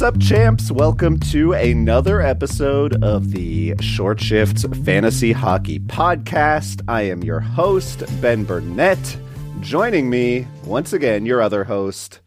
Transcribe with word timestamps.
What's 0.00 0.16
up, 0.16 0.22
champs? 0.22 0.72
Welcome 0.72 1.20
to 1.28 1.52
another 1.52 2.22
episode 2.22 3.04
of 3.04 3.32
the 3.32 3.74
Short 3.82 4.18
Shifts 4.18 4.64
Fantasy 4.82 5.32
Hockey 5.32 5.78
Podcast. 5.78 6.80
I 6.88 7.02
am 7.02 7.22
your 7.22 7.40
host, 7.40 8.04
Ben 8.22 8.44
Burnett. 8.44 9.18
Joining 9.60 10.08
me, 10.08 10.46
once 10.64 10.94
again, 10.94 11.26
your 11.26 11.42
other 11.42 11.64
host, 11.64 12.20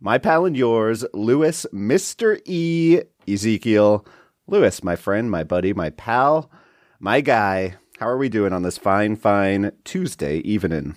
my 0.00 0.18
pal 0.18 0.44
and 0.44 0.56
yours, 0.56 1.04
Lewis, 1.14 1.66
Mr. 1.72 2.40
E, 2.46 3.00
Ezekiel. 3.28 4.04
Lewis, 4.48 4.82
my 4.82 4.96
friend, 4.96 5.30
my 5.30 5.44
buddy, 5.44 5.72
my 5.72 5.90
pal, 5.90 6.50
my 6.98 7.20
guy. 7.20 7.76
How 8.00 8.08
are 8.08 8.18
we 8.18 8.28
doing 8.28 8.52
on 8.52 8.62
this 8.62 8.76
fine, 8.76 9.14
fine 9.14 9.70
Tuesday 9.84 10.38
evening? 10.38 10.96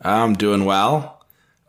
I'm 0.00 0.32
doing 0.32 0.64
well 0.64 1.17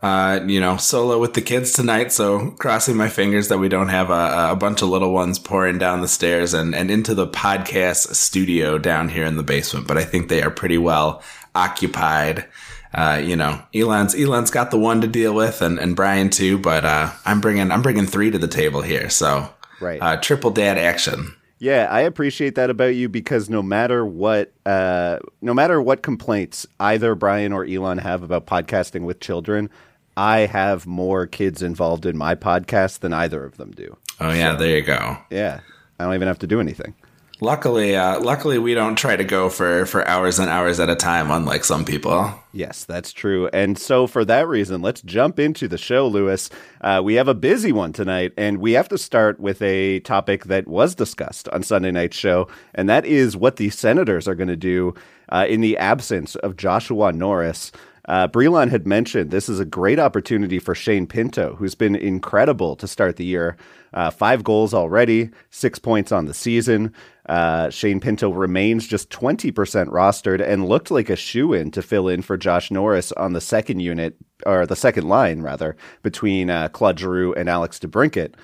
uh, 0.02 0.40
you 0.46 0.60
know, 0.60 0.76
solo 0.78 1.18
with 1.18 1.34
the 1.34 1.42
kids 1.42 1.72
tonight. 1.72 2.10
So 2.10 2.52
crossing 2.52 2.96
my 2.96 3.08
fingers 3.08 3.48
that 3.48 3.58
we 3.58 3.68
don't 3.68 3.90
have 3.90 4.08
a, 4.10 4.52
a, 4.52 4.56
bunch 4.56 4.80
of 4.80 4.88
little 4.88 5.12
ones 5.12 5.38
pouring 5.38 5.76
down 5.76 6.00
the 6.00 6.08
stairs 6.08 6.54
and, 6.54 6.74
and 6.74 6.90
into 6.90 7.14
the 7.14 7.26
podcast 7.26 8.14
studio 8.14 8.78
down 8.78 9.10
here 9.10 9.26
in 9.26 9.36
the 9.36 9.42
basement. 9.42 9.86
But 9.86 9.98
I 9.98 10.04
think 10.04 10.28
they 10.28 10.42
are 10.42 10.50
pretty 10.50 10.78
well 10.78 11.22
occupied. 11.54 12.46
Uh, 12.94 13.20
you 13.22 13.36
know, 13.36 13.62
Elon's 13.74 14.14
Elon's 14.14 14.50
got 14.50 14.70
the 14.70 14.78
one 14.78 15.02
to 15.02 15.06
deal 15.06 15.34
with, 15.34 15.62
and, 15.62 15.78
and 15.78 15.94
Brian 15.94 16.30
too. 16.30 16.58
But 16.58 16.84
uh, 16.84 17.12
I'm 17.24 17.40
bringing 17.40 17.70
I'm 17.70 17.82
bringing 17.82 18.06
three 18.06 18.30
to 18.30 18.38
the 18.38 18.48
table 18.48 18.80
here. 18.80 19.10
So 19.10 19.48
right, 19.80 20.00
uh, 20.02 20.16
triple 20.16 20.50
dad 20.50 20.76
action. 20.76 21.36
Yeah, 21.60 21.88
I 21.90 22.00
appreciate 22.00 22.54
that 22.54 22.70
about 22.70 22.94
you 22.94 23.10
because 23.10 23.50
no 23.50 23.62
matter 23.62 24.04
what, 24.04 24.50
uh, 24.64 25.18
no 25.42 25.52
matter 25.52 25.80
what 25.80 26.02
complaints 26.02 26.66
either 26.80 27.14
Brian 27.14 27.52
or 27.52 27.66
Elon 27.66 27.98
have 27.98 28.22
about 28.22 28.46
podcasting 28.46 29.02
with 29.02 29.20
children, 29.20 29.68
I 30.16 30.40
have 30.40 30.86
more 30.86 31.26
kids 31.26 31.62
involved 31.62 32.06
in 32.06 32.16
my 32.16 32.34
podcast 32.34 33.00
than 33.00 33.12
either 33.12 33.44
of 33.44 33.56
them 33.56 33.70
do. 33.72 33.96
Oh 34.20 34.32
yeah, 34.32 34.52
so, 34.52 34.58
there 34.58 34.76
you 34.76 34.82
go. 34.82 35.18
Yeah, 35.30 35.60
I 35.98 36.04
don't 36.04 36.14
even 36.14 36.28
have 36.28 36.38
to 36.40 36.46
do 36.46 36.60
anything. 36.60 36.94
Luckily, 37.42 37.96
uh, 37.96 38.20
luckily 38.20 38.58
we 38.58 38.74
don't 38.74 38.96
try 38.96 39.16
to 39.16 39.24
go 39.24 39.48
for 39.48 39.86
for 39.86 40.06
hours 40.06 40.38
and 40.38 40.50
hours 40.50 40.78
at 40.78 40.90
a 40.90 40.94
time, 40.94 41.30
unlike 41.30 41.64
some 41.64 41.86
people. 41.86 42.34
Yes, 42.52 42.84
that's 42.84 43.12
true. 43.12 43.48
And 43.54 43.78
so, 43.78 44.06
for 44.06 44.26
that 44.26 44.46
reason, 44.46 44.82
let's 44.82 45.00
jump 45.00 45.38
into 45.38 45.66
the 45.66 45.78
show, 45.78 46.06
Lewis. 46.06 46.50
Uh, 46.82 47.00
we 47.02 47.14
have 47.14 47.28
a 47.28 47.34
busy 47.34 47.72
one 47.72 47.94
tonight, 47.94 48.32
and 48.36 48.58
we 48.58 48.72
have 48.72 48.90
to 48.90 48.98
start 48.98 49.40
with 49.40 49.62
a 49.62 50.00
topic 50.00 50.44
that 50.44 50.68
was 50.68 50.94
discussed 50.94 51.48
on 51.48 51.62
Sunday 51.62 51.90
night's 51.90 52.16
show, 52.16 52.46
and 52.74 52.90
that 52.90 53.06
is 53.06 53.38
what 53.38 53.56
the 53.56 53.70
Senators 53.70 54.28
are 54.28 54.34
going 54.34 54.48
to 54.48 54.56
do 54.56 54.92
uh, 55.30 55.46
in 55.48 55.62
the 55.62 55.78
absence 55.78 56.34
of 56.36 56.58
Joshua 56.58 57.10
Norris. 57.10 57.72
Uh, 58.10 58.26
Brelon 58.26 58.70
had 58.70 58.88
mentioned 58.88 59.30
this 59.30 59.48
is 59.48 59.60
a 59.60 59.64
great 59.64 60.00
opportunity 60.00 60.58
for 60.58 60.74
Shane 60.74 61.06
Pinto, 61.06 61.54
who's 61.54 61.76
been 61.76 61.94
incredible 61.94 62.74
to 62.74 62.88
start 62.88 63.14
the 63.14 63.24
year. 63.24 63.56
Uh, 63.94 64.10
five 64.10 64.42
goals 64.42 64.74
already, 64.74 65.30
six 65.50 65.78
points 65.78 66.10
on 66.10 66.24
the 66.26 66.34
season. 66.34 66.92
Uh, 67.28 67.70
Shane 67.70 68.00
Pinto 68.00 68.30
remains 68.30 68.88
just 68.88 69.10
20% 69.10 69.52
rostered 69.90 70.44
and 70.44 70.68
looked 70.68 70.90
like 70.90 71.08
a 71.08 71.14
shoe 71.14 71.52
in 71.52 71.70
to 71.70 71.82
fill 71.82 72.08
in 72.08 72.20
for 72.20 72.36
Josh 72.36 72.72
Norris 72.72 73.12
on 73.12 73.32
the 73.32 73.40
second 73.40 73.78
unit, 73.78 74.16
or 74.44 74.66
the 74.66 74.74
second 74.74 75.08
line, 75.08 75.42
rather, 75.42 75.76
between 76.02 76.50
uh, 76.50 76.68
Claude 76.70 76.98
Giroux 76.98 77.32
and 77.34 77.48
Alex 77.48 77.78
DeBrincat. 77.78 78.34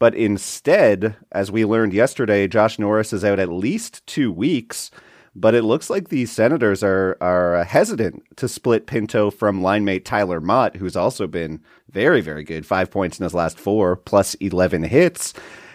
But 0.00 0.16
instead, 0.16 1.14
as 1.30 1.52
we 1.52 1.64
learned 1.64 1.92
yesterday, 1.92 2.48
Josh 2.48 2.76
Norris 2.76 3.12
is 3.12 3.24
out 3.24 3.38
at 3.38 3.52
least 3.52 4.04
two 4.04 4.32
weeks. 4.32 4.90
But 5.34 5.54
it 5.54 5.64
looks 5.64 5.88
like 5.88 6.08
the 6.08 6.26
Senators 6.26 6.82
are 6.82 7.16
are 7.20 7.64
hesitant 7.64 8.22
to 8.36 8.48
split 8.48 8.86
Pinto 8.86 9.30
from 9.30 9.62
line 9.62 9.84
mate 9.84 10.04
Tyler 10.04 10.40
Motte, 10.40 10.76
who's 10.76 10.96
also 10.96 11.26
been 11.26 11.62
very 11.90 12.20
very 12.20 12.44
good, 12.44 12.66
five 12.66 12.90
points 12.90 13.18
in 13.18 13.24
his 13.24 13.34
last 13.34 13.58
four, 13.58 13.96
plus 13.96 14.34
eleven 14.36 14.82
hits, 14.82 15.32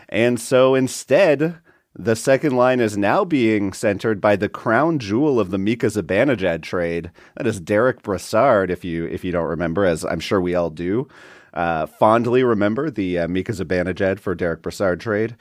and 0.09 0.39
so 0.39 0.75
instead. 0.75 1.57
The 1.99 2.15
second 2.15 2.55
line 2.55 2.79
is 2.79 2.95
now 2.95 3.25
being 3.25 3.73
centered 3.73 4.21
by 4.21 4.35
the 4.35 4.49
crown 4.49 4.99
jewel 4.99 5.39
of 5.39 5.49
the 5.49 5.57
Mika 5.57 5.87
Zibanejad 5.87 6.61
trade. 6.61 7.09
That 7.35 7.47
is 7.47 7.59
Derek 7.59 8.03
Brassard, 8.03 8.69
if 8.69 8.85
you 8.85 9.07
if 9.07 9.25
you 9.25 9.31
don't 9.31 9.49
remember, 9.49 9.83
as 9.83 10.05
I'm 10.05 10.19
sure 10.19 10.39
we 10.39 10.53
all 10.53 10.69
do. 10.69 11.07
Uh, 11.55 11.87
fondly 11.87 12.43
remember 12.43 12.91
the 12.91 13.17
uh, 13.17 13.27
Mika 13.27 13.51
Zibanejad 13.51 14.19
for 14.19 14.35
Derek 14.35 14.61
Brassard 14.61 14.99
trade. 14.99 15.35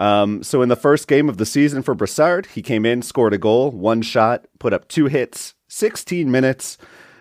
Um, 0.00 0.42
so 0.42 0.62
in 0.62 0.70
the 0.70 0.76
first 0.76 1.06
game 1.08 1.28
of 1.28 1.36
the 1.36 1.44
season 1.44 1.82
for 1.82 1.94
Brassard, 1.94 2.46
he 2.46 2.62
came 2.62 2.86
in, 2.86 3.02
scored 3.02 3.34
a 3.34 3.38
goal, 3.38 3.70
one 3.70 4.00
shot, 4.00 4.46
put 4.58 4.72
up 4.72 4.88
two 4.88 5.06
hits, 5.06 5.54
16 5.68 6.30
minutes 6.30 6.78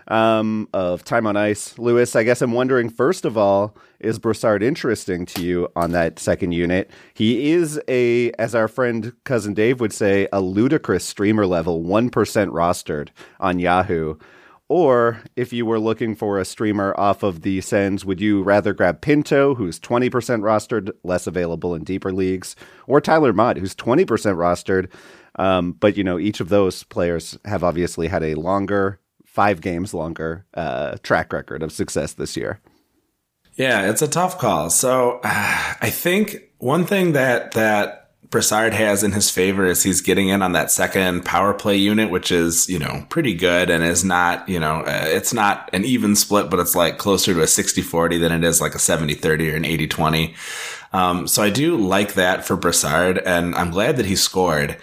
um, 0.08 0.70
of 0.74 1.04
time 1.04 1.28
on 1.28 1.36
ice. 1.36 1.78
Lewis, 1.78 2.16
I 2.16 2.24
guess 2.24 2.42
I'm 2.42 2.54
wondering, 2.54 2.90
first 2.90 3.26
of 3.26 3.38
all, 3.38 3.76
is 4.00 4.18
Brassard 4.18 4.64
interesting 4.64 5.26
to 5.26 5.44
you 5.44 5.68
on 5.76 5.92
that 5.92 6.20
second 6.20 6.54
unit? 6.54 6.90
He 7.14 7.52
is 7.52 7.82
a, 7.90 8.32
as 8.40 8.56
our 8.56 8.70
friend 8.70 9.12
cousin 9.26 9.54
Dave 9.54 9.82
would 9.82 9.94
say, 9.94 10.30
a 10.32 10.40
ludicrous 10.40 11.04
streamer 11.04 11.46
level, 11.46 11.84
1% 11.84 12.10
rostered 12.12 13.10
on 13.42 13.60
Yahoo. 13.60 14.16
Or 14.70 15.24
if 15.36 15.52
you 15.52 15.66
were 15.66 15.80
looking 15.80 16.16
for 16.16 16.38
a 16.38 16.46
streamer 16.46 16.94
off 16.96 17.24
of 17.24 17.42
the 17.42 17.60
Sens, 17.60 18.06
would 18.06 18.22
you 18.22 18.44
rather 18.44 18.72
grab 18.72 19.02
Pinto, 19.02 19.56
who's 19.56 19.80
20% 19.80 20.12
rostered, 20.12 20.92
less 21.04 21.26
available 21.26 21.74
in 21.74 21.84
deeper 21.84 22.14
leagues, 22.14 22.56
or 22.86 23.02
Tyler 23.02 23.34
Motte, 23.34 23.58
who's 23.58 23.76
20% 23.76 24.06
rostered? 24.06 24.92
Um, 25.38 25.72
but, 25.72 25.98
you 25.98 26.04
know, 26.04 26.20
each 26.20 26.40
of 26.40 26.50
those 26.50 26.84
players 26.84 27.36
have 27.46 27.64
obviously 27.64 28.08
had 28.08 28.22
a 28.22 28.36
longer, 28.36 29.00
five 29.26 29.60
games 29.60 29.92
longer 29.96 30.46
uh, 30.54 30.98
track 31.02 31.34
record 31.34 31.64
of 31.64 31.72
success 31.72 32.14
this 32.14 32.38
year. 32.38 32.62
Yeah, 33.56 33.90
it's 33.90 34.04
a 34.04 34.08
tough 34.08 34.38
call. 34.38 34.70
So 34.70 35.20
uh, 35.24 35.74
I 35.82 35.90
think 35.90 36.44
one 36.60 36.86
thing 36.86 37.14
that, 37.14 37.54
that 37.54 37.99
Brassard 38.30 38.74
has 38.74 39.04
in 39.04 39.12
his 39.12 39.32
favor 39.32 39.66
is 39.66 39.82
he's 39.82 40.02
getting 40.02 40.30
in 40.30 40.44
on 40.44 40.52
that 40.52 40.70
second 40.70 41.26
power 41.26 41.52
play 41.52 41.78
unit, 41.78 42.12
which 42.12 42.32
is, 42.32 42.70
you 42.70 42.78
know, 42.78 43.06
pretty 43.10 43.34
good 43.34 43.72
and 43.72 43.84
is 43.84 44.04
not, 44.04 44.48
you 44.48 44.60
know, 44.60 44.82
uh, 44.82 45.06
it's 45.06 45.34
not 45.34 45.68
an 45.74 45.84
even 45.84 46.16
split, 46.16 46.52
but 46.52 46.60
it's 46.60 46.76
like 46.76 47.00
closer 47.00 47.34
to 47.34 47.42
a 47.42 47.48
60 47.48 47.82
40 47.82 48.20
than 48.20 48.32
it 48.32 48.44
is 48.44 48.62
like 48.62 48.76
a 48.76 48.80
70 48.80 49.16
30 49.16 49.52
or 49.52 49.56
an 49.56 49.66
80 49.66 49.88
20. 49.88 50.36
Um, 50.94 51.28
so 51.28 51.42
I 51.42 51.50
do 51.50 51.76
like 51.76 52.14
that 52.14 52.46
for 52.46 52.56
Brassard 52.56 53.18
and 53.18 53.56
I'm 53.56 53.72
glad 53.72 53.98
that 53.98 54.06
he 54.06 54.16
scored. 54.16 54.78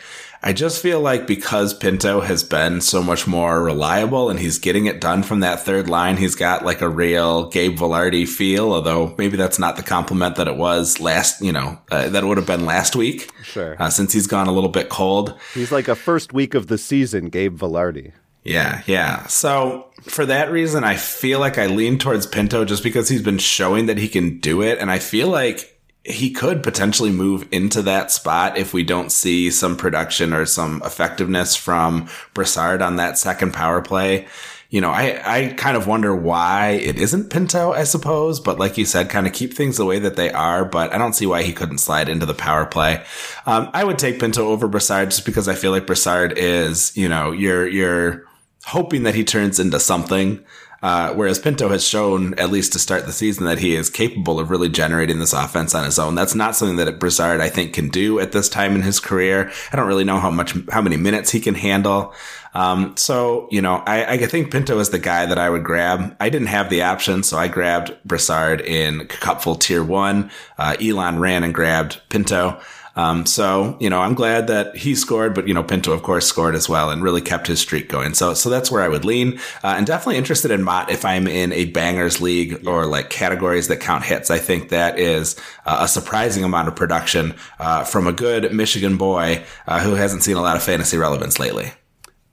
I 0.47 0.53
just 0.53 0.81
feel 0.81 1.01
like 1.01 1.27
because 1.27 1.75
Pinto 1.75 2.21
has 2.21 2.45
been 2.45 2.81
so 2.81 3.03
much 3.03 3.27
more 3.27 3.61
reliable 3.61 4.31
and 4.31 4.39
he's 4.39 4.61
getting 4.61 4.87
it 4.87 5.01
done 5.01 5.25
from 5.25 5.41
that 5.41 5.59
third 5.59 5.91
line, 5.91 6.17
he's 6.17 6.37
got 6.37 6.65
like 6.65 6.83
a 6.83 6.89
real 6.89 7.49
Gabe 7.49 7.77
Vilardi 7.77 8.29
feel, 8.29 8.73
although 8.73 9.13
maybe 9.19 9.37
that's 9.37 9.59
not 9.59 9.75
the 9.75 9.83
compliment 9.83 10.37
that 10.37 10.47
it 10.47 10.57
was 10.57 11.01
last, 11.01 11.43
you 11.43 11.51
know, 11.51 11.81
uh, 11.91 12.11
that 12.11 12.23
would 12.23 12.37
have 12.37 12.47
been 12.47 12.65
last 12.65 12.95
week. 12.95 13.29
Sure. 13.43 13.75
Uh, 13.83 13.91
since 13.91 14.13
he's 14.13 14.29
gone 14.29 14.47
a 14.47 14.53
little 14.53 14.71
bit 14.71 14.89
cold. 14.89 15.37
He's 15.53 15.73
like 15.73 15.89
a 15.89 15.97
first 15.97 16.33
week 16.33 16.55
of 16.55 16.69
the 16.69 16.79
season, 16.79 17.29
Gabe 17.29 17.59
Vilardi. 17.59 18.13
Yeah, 18.45 18.83
yeah. 18.87 19.27
So 19.27 19.91
for 20.03 20.27
that 20.27 20.53
reason, 20.53 20.85
I 20.85 20.95
feel 20.95 21.41
like 21.41 21.59
I 21.59 21.67
lean 21.67 21.99
towards 21.99 22.25
Pinto 22.25 22.65
just 22.65 22.85
because 22.85 23.09
he's 23.09 23.21
been 23.21 23.39
showing 23.39 23.87
that 23.87 23.99
he 23.99 24.07
can 24.07 24.39
do 24.39 24.63
it. 24.63 24.79
And 24.79 24.93
I 24.93 25.01
feel 25.01 25.27
like 25.27 25.76
he 26.07 26.31
could 26.31 26.63
potentially 26.63 27.11
move 27.11 27.47
into 27.51 27.83
that 27.83 28.11
spot 28.11 28.57
if 28.57 28.73
we 28.73 28.85
don't 28.85 29.11
see 29.11 29.51
some 29.51 29.77
production 29.77 30.33
or 30.33 30.47
some 30.47 30.81
effectiveness 30.85 31.57
from 31.57 32.09
Brassard 32.33 32.81
on 32.81 32.97
that 32.97 33.19
second 33.19 33.53
power 33.53 33.83
play. 33.83 34.27
You 34.71 34.81
know, 34.81 34.91
I, 34.91 35.21
I 35.25 35.53
kind 35.55 35.77
of 35.77 35.87
wonder 35.87 36.15
why 36.15 36.71
it 36.71 36.99
isn't 36.99 37.31
Pinto, 37.31 37.73
I 37.73 37.85
suppose, 37.85 38.41
but 38.41 38.59
like 38.59 38.77
you 38.77 38.85
said, 38.85 39.11
kind 39.11 39.27
of 39.27 39.33
keep 39.33 39.55
things 39.55 39.77
the 39.77 39.85
way 39.85 39.99
that 40.01 40.17
they 40.17 40.31
are, 40.31 40.65
but 40.65 40.93
I 40.93 40.99
don't 40.99 41.13
see 41.13 41.27
why 41.27 41.43
he 41.43 41.53
couldn't 41.53 41.79
slide 41.79 42.09
into 42.09 42.27
the 42.27 42.35
power 42.35 42.67
play. 42.67 43.05
Um, 43.47 43.71
I 43.73 43.85
would 43.85 43.99
take 43.99 44.19
Pinto 44.19 44.49
over 44.49 44.67
Brassard 44.69 45.11
just 45.11 45.25
because 45.25 45.49
I 45.49 45.55
feel 45.55 45.71
like 45.71 45.87
Brassard 45.87 46.37
is, 46.37 46.97
you 46.97 47.09
know, 47.09 47.31
you're, 47.31 47.67
you're 47.67 48.27
hoping 48.65 49.05
that 49.05 49.15
he 49.15 49.25
turns 49.25 49.61
into 49.61 49.79
something. 49.79 50.45
Uh, 50.87 51.13
whereas 51.15 51.41
Pinto 51.41 51.69
has 51.71 51.85
shown, 51.85 52.33
at 52.35 52.53
least 52.53 52.73
to 52.73 52.79
start 52.79 53.07
the 53.07 53.13
season, 53.13 53.45
that 53.47 53.59
he 53.59 53.75
is 53.75 53.91
capable 53.91 54.39
of 54.39 54.51
really 54.51 54.69
generating 54.69 55.19
this 55.19 55.33
offense 55.33 55.75
on 55.75 55.85
his 55.85 55.99
own. 55.99 56.15
That's 56.15 56.37
not 56.37 56.55
something 56.55 56.77
that 56.77 57.01
Brassard, 57.01 57.41
I 57.41 57.49
think, 57.49 57.73
can 57.73 57.89
do 57.89 58.21
at 58.21 58.31
this 58.31 58.49
time 58.49 58.77
in 58.77 58.83
his 58.83 59.01
career. 59.01 59.51
I 59.73 59.77
don't 59.77 59.89
really 59.89 60.05
know 60.05 60.21
how 60.21 60.31
much, 60.31 60.55
how 60.71 60.81
many 60.81 60.97
minutes 60.97 61.33
he 61.33 61.41
can 61.41 61.57
handle. 61.57 62.15
Um, 62.55 62.97
so, 62.97 63.49
you 63.51 63.61
know, 63.61 63.83
I, 63.85 64.13
I 64.13 64.27
think 64.27 64.53
Pinto 64.53 64.79
is 64.79 64.91
the 64.91 65.01
guy 65.01 65.27
that 65.27 65.39
I 65.39 65.51
would 65.51 65.65
grab. 65.65 66.15
I 66.21 66.29
didn't 66.29 66.47
have 66.47 66.71
the 66.71 66.83
option, 66.83 67.25
so 67.25 67.37
I 67.37 67.49
grabbed 67.49 67.97
Brassard 68.05 68.61
in 68.61 69.09
Cupful 69.09 69.57
Tier 69.57 69.83
1. 69.83 70.31
Uh, 70.57 70.77
Elon 70.81 71.19
ran 71.19 71.43
and 71.43 71.53
grabbed 71.53 72.01
Pinto. 72.11 72.61
Um, 72.97 73.27
so, 73.27 73.77
you 73.79 73.91
know, 73.91 74.01
I'm 74.01 74.15
glad 74.15 74.47
that 74.47 74.75
he 74.77 74.95
scored, 74.95 75.35
but, 75.35 75.47
you 75.47 75.55
know, 75.55 75.63
Pinto, 75.63 75.93
of 75.93 76.03
course, 76.03 76.27
scored 76.27 76.55
as 76.55 76.69
well 76.69 76.91
and 76.91 77.03
really 77.03 77.21
kept 77.21 77.47
his 77.47 77.61
streak 77.61 77.89
going. 77.89 78.15
So, 78.15 78.33
so 78.35 78.49
that's 78.49 78.71
where 78.71 78.83
I 78.83 78.89
would 78.89 79.05
lean. 79.05 79.39
Uh, 79.63 79.75
and 79.77 79.87
definitely 79.87 80.17
interested 80.17 80.51
in 80.51 80.63
Motte 80.63 80.91
if 80.91 81.05
I'm 81.05 81.29
in 81.29 81.53
a 81.53 81.67
bangers 81.67 82.21
league 82.21 82.67
or 82.67 82.87
like 82.87 83.11
categories 83.11 83.69
that 83.69 83.77
count 83.81 84.03
hits. 84.03 84.31
I 84.31 84.39
think 84.39 84.71
that 84.71 84.99
is 84.99 85.37
uh, 85.67 85.79
a 85.83 85.89
surprising 85.89 86.43
amount 86.43 86.69
of 86.69 86.75
production, 86.75 87.35
uh, 87.59 87.85
from 87.85 88.07
a 88.07 88.13
good 88.13 88.53
Michigan 88.53 88.97
boy, 88.97 89.45
uh, 89.67 89.81
who 89.81 89.95
hasn't 89.95 90.23
seen 90.23 90.37
a 90.37 90.43
lot 90.43 90.57
of 90.57 90.63
fantasy 90.63 90.97
relevance 90.97 91.39
lately. 91.39 91.73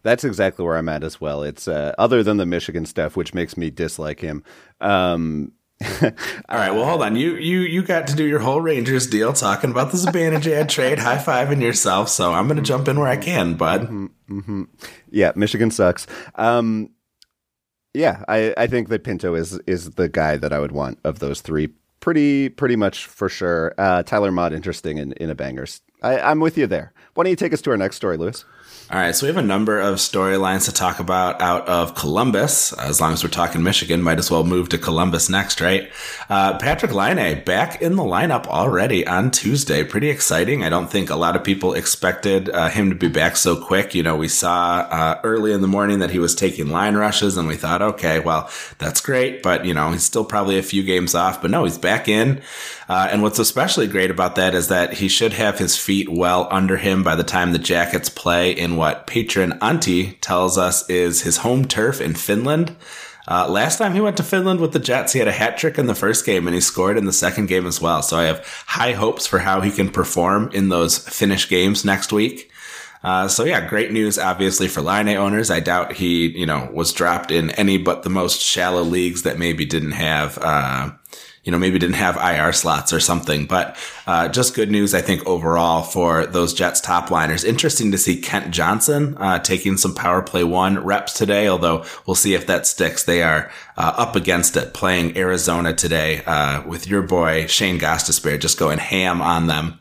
That's 0.03 0.23
exactly 0.23 0.65
where 0.65 0.77
I'm 0.77 0.89
at 0.89 1.03
as 1.03 1.21
well. 1.21 1.43
It's 1.43 1.67
uh, 1.67 1.95
other 1.97 2.23
than 2.23 2.37
the 2.37 2.45
Michigan 2.45 2.85
stuff, 2.85 3.15
which 3.15 3.33
makes 3.33 3.55
me 3.55 3.69
dislike 3.69 4.19
him. 4.19 4.43
Um, 4.81 5.53
All 6.01 6.57
right. 6.57 6.71
Well, 6.71 6.85
hold 6.85 7.01
on. 7.01 7.15
You 7.15 7.35
you 7.35 7.61
you 7.61 7.83
got 7.83 8.07
to 8.07 8.15
do 8.15 8.25
your 8.25 8.39
whole 8.39 8.61
Rangers 8.61 9.07
deal, 9.07 9.33
talking 9.33 9.71
about 9.71 9.91
the 9.91 9.97
Zibanejad 9.97 10.69
trade, 10.69 10.99
high 10.99 11.17
fiving 11.17 11.61
yourself. 11.61 12.09
So 12.09 12.31
I'm 12.31 12.47
going 12.47 12.57
to 12.57 12.63
jump 12.63 12.87
in 12.87 12.99
where 12.99 13.07
I 13.07 13.17
can, 13.17 13.55
bud. 13.55 13.83
Mm-hmm, 13.83 14.39
mm-hmm. 14.39 14.63
Yeah, 15.09 15.31
Michigan 15.35 15.71
sucks. 15.71 16.07
Um, 16.35 16.89
yeah, 17.93 18.23
I, 18.27 18.53
I 18.57 18.67
think 18.67 18.89
that 18.89 19.03
Pinto 19.03 19.35
is 19.35 19.59
is 19.67 19.91
the 19.91 20.09
guy 20.09 20.37
that 20.37 20.53
I 20.53 20.59
would 20.59 20.71
want 20.71 20.99
of 21.03 21.19
those 21.19 21.41
three. 21.41 21.69
Pretty 21.99 22.49
pretty 22.49 22.75
much 22.75 23.05
for 23.05 23.29
sure. 23.29 23.73
Uh, 23.77 24.03
Tyler 24.03 24.31
Motte 24.31 24.53
interesting 24.53 24.97
in, 24.97 25.13
in 25.13 25.29
a 25.29 25.35
bangers. 25.35 25.81
I, 26.03 26.19
I'm 26.19 26.39
with 26.39 26.57
you 26.57 26.67
there. 26.67 26.93
Why 27.13 27.23
don't 27.23 27.31
you 27.31 27.35
take 27.35 27.53
us 27.53 27.61
to 27.61 27.71
our 27.71 27.77
next 27.77 27.95
story, 27.95 28.17
Lewis? 28.17 28.45
All 28.91 28.99
right, 28.99 29.15
so 29.15 29.25
we 29.25 29.33
have 29.33 29.43
a 29.43 29.47
number 29.47 29.79
of 29.79 29.95
storylines 29.95 30.65
to 30.65 30.73
talk 30.73 30.99
about 30.99 31.41
out 31.41 31.67
of 31.67 31.95
Columbus. 31.95 32.73
As 32.73 32.99
long 32.99 33.13
as 33.13 33.23
we're 33.23 33.29
talking 33.29 33.63
Michigan, 33.63 34.01
might 34.01 34.19
as 34.19 34.29
well 34.29 34.43
move 34.43 34.69
to 34.69 34.77
Columbus 34.77 35.29
next, 35.29 35.61
right? 35.61 35.89
Uh, 36.29 36.59
Patrik 36.59 36.93
Laine 36.93 37.43
back 37.43 37.81
in 37.81 37.95
the 37.95 38.03
lineup 38.03 38.45
already 38.45 39.07
on 39.07 39.31
Tuesday. 39.31 39.83
Pretty 39.83 40.09
exciting. 40.09 40.63
I 40.63 40.69
don't 40.69 40.91
think 40.91 41.09
a 41.09 41.15
lot 41.15 41.35
of 41.35 41.43
people 41.43 41.73
expected 41.73 42.49
uh, 42.49 42.69
him 42.69 42.89
to 42.89 42.95
be 42.95 43.07
back 43.07 43.37
so 43.37 43.55
quick. 43.55 43.95
You 43.95 44.03
know, 44.03 44.17
we 44.17 44.27
saw 44.27 44.79
uh, 44.81 45.21
early 45.23 45.53
in 45.53 45.61
the 45.61 45.67
morning 45.67 45.99
that 45.99 46.11
he 46.11 46.19
was 46.19 46.35
taking 46.35 46.67
line 46.67 46.95
rushes, 46.95 47.37
and 47.37 47.47
we 47.47 47.55
thought, 47.55 47.81
okay, 47.81 48.19
well, 48.19 48.49
that's 48.79 49.01
great, 49.01 49.41
but 49.41 49.65
you 49.65 49.73
know, 49.73 49.91
he's 49.91 50.03
still 50.03 50.25
probably 50.25 50.59
a 50.59 50.63
few 50.63 50.83
games 50.83 51.15
off. 51.15 51.41
But 51.41 51.51
no, 51.51 51.63
he's 51.63 51.77
back 51.77 52.07
in. 52.07 52.41
Uh, 52.93 53.07
and 53.07 53.23
what's 53.23 53.39
especially 53.39 53.87
great 53.87 54.11
about 54.11 54.35
that 54.35 54.53
is 54.53 54.67
that 54.67 54.93
he 54.93 55.07
should 55.07 55.33
have 55.33 55.57
his 55.57 55.75
feet 55.75 56.07
well 56.07 56.47
under 56.51 56.77
him 56.77 57.01
by 57.01 57.15
the 57.15 57.23
time 57.23 57.51
the 57.51 57.57
Jackets 57.57 58.07
play 58.07 58.51
in 58.51 58.75
what 58.75 59.07
patron 59.07 59.53
Antti 59.53 60.15
tells 60.21 60.59
us 60.59 60.87
is 60.87 61.23
his 61.23 61.37
home 61.37 61.65
turf 61.65 61.99
in 61.99 62.13
Finland. 62.13 62.75
Uh, 63.27 63.49
last 63.49 63.79
time 63.79 63.93
he 63.93 63.99
went 63.99 64.15
to 64.17 64.21
Finland 64.21 64.59
with 64.59 64.73
the 64.73 64.79
Jets, 64.79 65.11
he 65.11 65.17
had 65.17 65.27
a 65.27 65.31
hat 65.31 65.57
trick 65.57 65.79
in 65.79 65.87
the 65.87 65.95
first 65.95 66.23
game 66.23 66.45
and 66.45 66.53
he 66.53 66.61
scored 66.61 66.95
in 66.95 67.05
the 67.05 67.11
second 67.11 67.47
game 67.47 67.65
as 67.65 67.81
well. 67.81 68.03
So 68.03 68.15
I 68.15 68.25
have 68.25 68.45
high 68.67 68.91
hopes 68.91 69.25
for 69.25 69.39
how 69.39 69.61
he 69.61 69.71
can 69.71 69.89
perform 69.89 70.51
in 70.53 70.69
those 70.69 70.99
Finnish 70.99 71.49
games 71.49 71.83
next 71.83 72.13
week. 72.13 72.51
Uh, 73.03 73.27
so 73.27 73.43
yeah, 73.43 73.67
great 73.67 73.91
news, 73.91 74.19
obviously 74.19 74.67
for 74.67 74.83
Laine 74.83 75.17
owners. 75.17 75.49
I 75.49 75.61
doubt 75.61 75.93
he, 75.93 76.27
you 76.37 76.45
know, 76.45 76.69
was 76.71 76.93
dropped 76.93 77.31
in 77.31 77.49
any 77.51 77.79
but 77.79 78.03
the 78.03 78.11
most 78.11 78.39
shallow 78.39 78.83
leagues 78.83 79.23
that 79.23 79.39
maybe 79.39 79.65
didn't 79.65 79.93
have, 79.93 80.37
uh, 80.37 80.91
you 81.43 81.51
know, 81.51 81.57
maybe 81.57 81.77
didn't 81.77 81.95
have 81.95 82.15
IR 82.15 82.53
slots 82.53 82.93
or 82.93 82.99
something. 82.99 83.45
But 83.45 83.75
uh, 84.07 84.29
just 84.29 84.55
good 84.55 84.71
news, 84.71 84.93
I 84.93 85.01
think, 85.01 85.25
overall 85.27 85.83
for 85.83 86.25
those 86.25 86.53
Jets 86.53 86.79
top 86.79 87.11
liners. 87.11 87.43
Interesting 87.43 87.91
to 87.91 87.97
see 87.97 88.21
Kent 88.21 88.51
Johnson 88.51 89.17
uh, 89.17 89.39
taking 89.39 89.77
some 89.77 89.93
power 89.93 90.21
play 90.21 90.43
one 90.43 90.83
reps 90.83 91.13
today, 91.13 91.47
although 91.47 91.85
we'll 92.05 92.15
see 92.15 92.33
if 92.33 92.47
that 92.47 92.65
sticks. 92.65 93.03
They 93.03 93.23
are 93.23 93.51
uh, 93.75 93.93
up 93.97 94.15
against 94.15 94.55
it 94.55 94.73
playing 94.73 95.17
Arizona 95.17 95.73
today 95.73 96.23
uh, 96.25 96.65
with 96.65 96.87
your 96.87 97.01
boy 97.01 97.47
Shane 97.47 97.79
Gostisbehere 97.79 98.39
just 98.39 98.57
going 98.57 98.79
ham 98.79 99.21
on 99.21 99.47
them. 99.47 99.79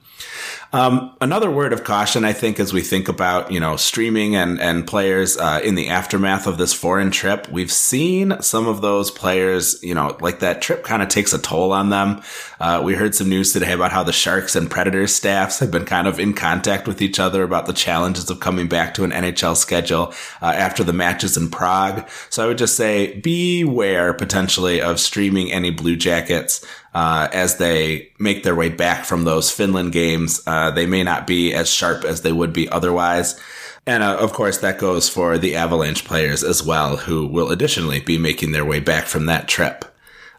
Um, 0.74 1.14
another 1.20 1.50
word 1.50 1.74
of 1.74 1.84
caution, 1.84 2.24
I 2.24 2.32
think, 2.32 2.58
as 2.58 2.72
we 2.72 2.80
think 2.80 3.08
about, 3.08 3.52
you 3.52 3.60
know, 3.60 3.76
streaming 3.76 4.36
and, 4.36 4.58
and 4.58 4.86
players 4.86 5.36
uh, 5.36 5.60
in 5.62 5.74
the 5.74 5.88
aftermath 5.88 6.46
of 6.46 6.56
this 6.56 6.72
foreign 6.72 7.10
trip, 7.10 7.46
we've 7.50 7.70
seen 7.70 8.40
some 8.40 8.66
of 8.66 8.80
those 8.80 9.10
players, 9.10 9.82
you 9.82 9.94
know, 9.94 10.16
like 10.20 10.38
that 10.38 10.62
trip 10.62 10.82
kind 10.82 11.02
of 11.02 11.10
takes 11.10 11.34
a 11.34 11.38
toll 11.38 11.72
on 11.72 11.90
them. 11.90 12.22
Uh, 12.58 12.80
we 12.82 12.94
heard 12.94 13.14
some 13.14 13.28
news 13.28 13.52
today 13.52 13.72
about 13.72 13.92
how 13.92 14.02
the 14.02 14.14
Sharks 14.14 14.56
and 14.56 14.70
Predators 14.70 15.14
staffs 15.14 15.58
have 15.58 15.70
been 15.70 15.84
kind 15.84 16.08
of 16.08 16.18
in 16.18 16.32
contact 16.32 16.88
with 16.88 17.02
each 17.02 17.20
other 17.20 17.42
about 17.42 17.66
the 17.66 17.74
challenges 17.74 18.30
of 18.30 18.40
coming 18.40 18.66
back 18.66 18.94
to 18.94 19.04
an 19.04 19.10
NHL 19.10 19.58
schedule 19.58 20.14
uh, 20.40 20.46
after 20.46 20.82
the 20.82 20.94
matches 20.94 21.36
in 21.36 21.50
Prague. 21.50 22.08
So 22.30 22.42
I 22.42 22.46
would 22.46 22.58
just 22.58 22.76
say 22.76 23.20
beware 23.20 24.14
potentially 24.14 24.80
of 24.80 24.98
streaming 24.98 25.52
any 25.52 25.70
Blue 25.70 25.96
Jackets 25.96 26.64
uh, 26.94 27.28
as 27.32 27.56
they 27.56 28.10
make 28.18 28.42
their 28.42 28.54
way 28.54 28.68
back 28.68 29.04
from 29.04 29.24
those 29.24 29.50
Finland 29.50 29.92
games. 29.92 30.42
Uh, 30.46 30.70
they 30.70 30.86
may 30.86 31.02
not 31.02 31.26
be 31.26 31.54
as 31.54 31.70
sharp 31.70 32.04
as 32.04 32.22
they 32.22 32.32
would 32.32 32.52
be 32.52 32.68
otherwise. 32.68 33.38
And 33.86 34.02
uh, 34.02 34.16
of 34.16 34.32
course, 34.32 34.58
that 34.58 34.78
goes 34.78 35.08
for 35.08 35.38
the 35.38 35.56
Avalanche 35.56 36.04
players 36.04 36.44
as 36.44 36.62
well, 36.62 36.96
who 36.96 37.26
will 37.26 37.50
additionally 37.50 38.00
be 38.00 38.18
making 38.18 38.52
their 38.52 38.64
way 38.64 38.80
back 38.80 39.06
from 39.06 39.26
that 39.26 39.48
trip. 39.48 39.84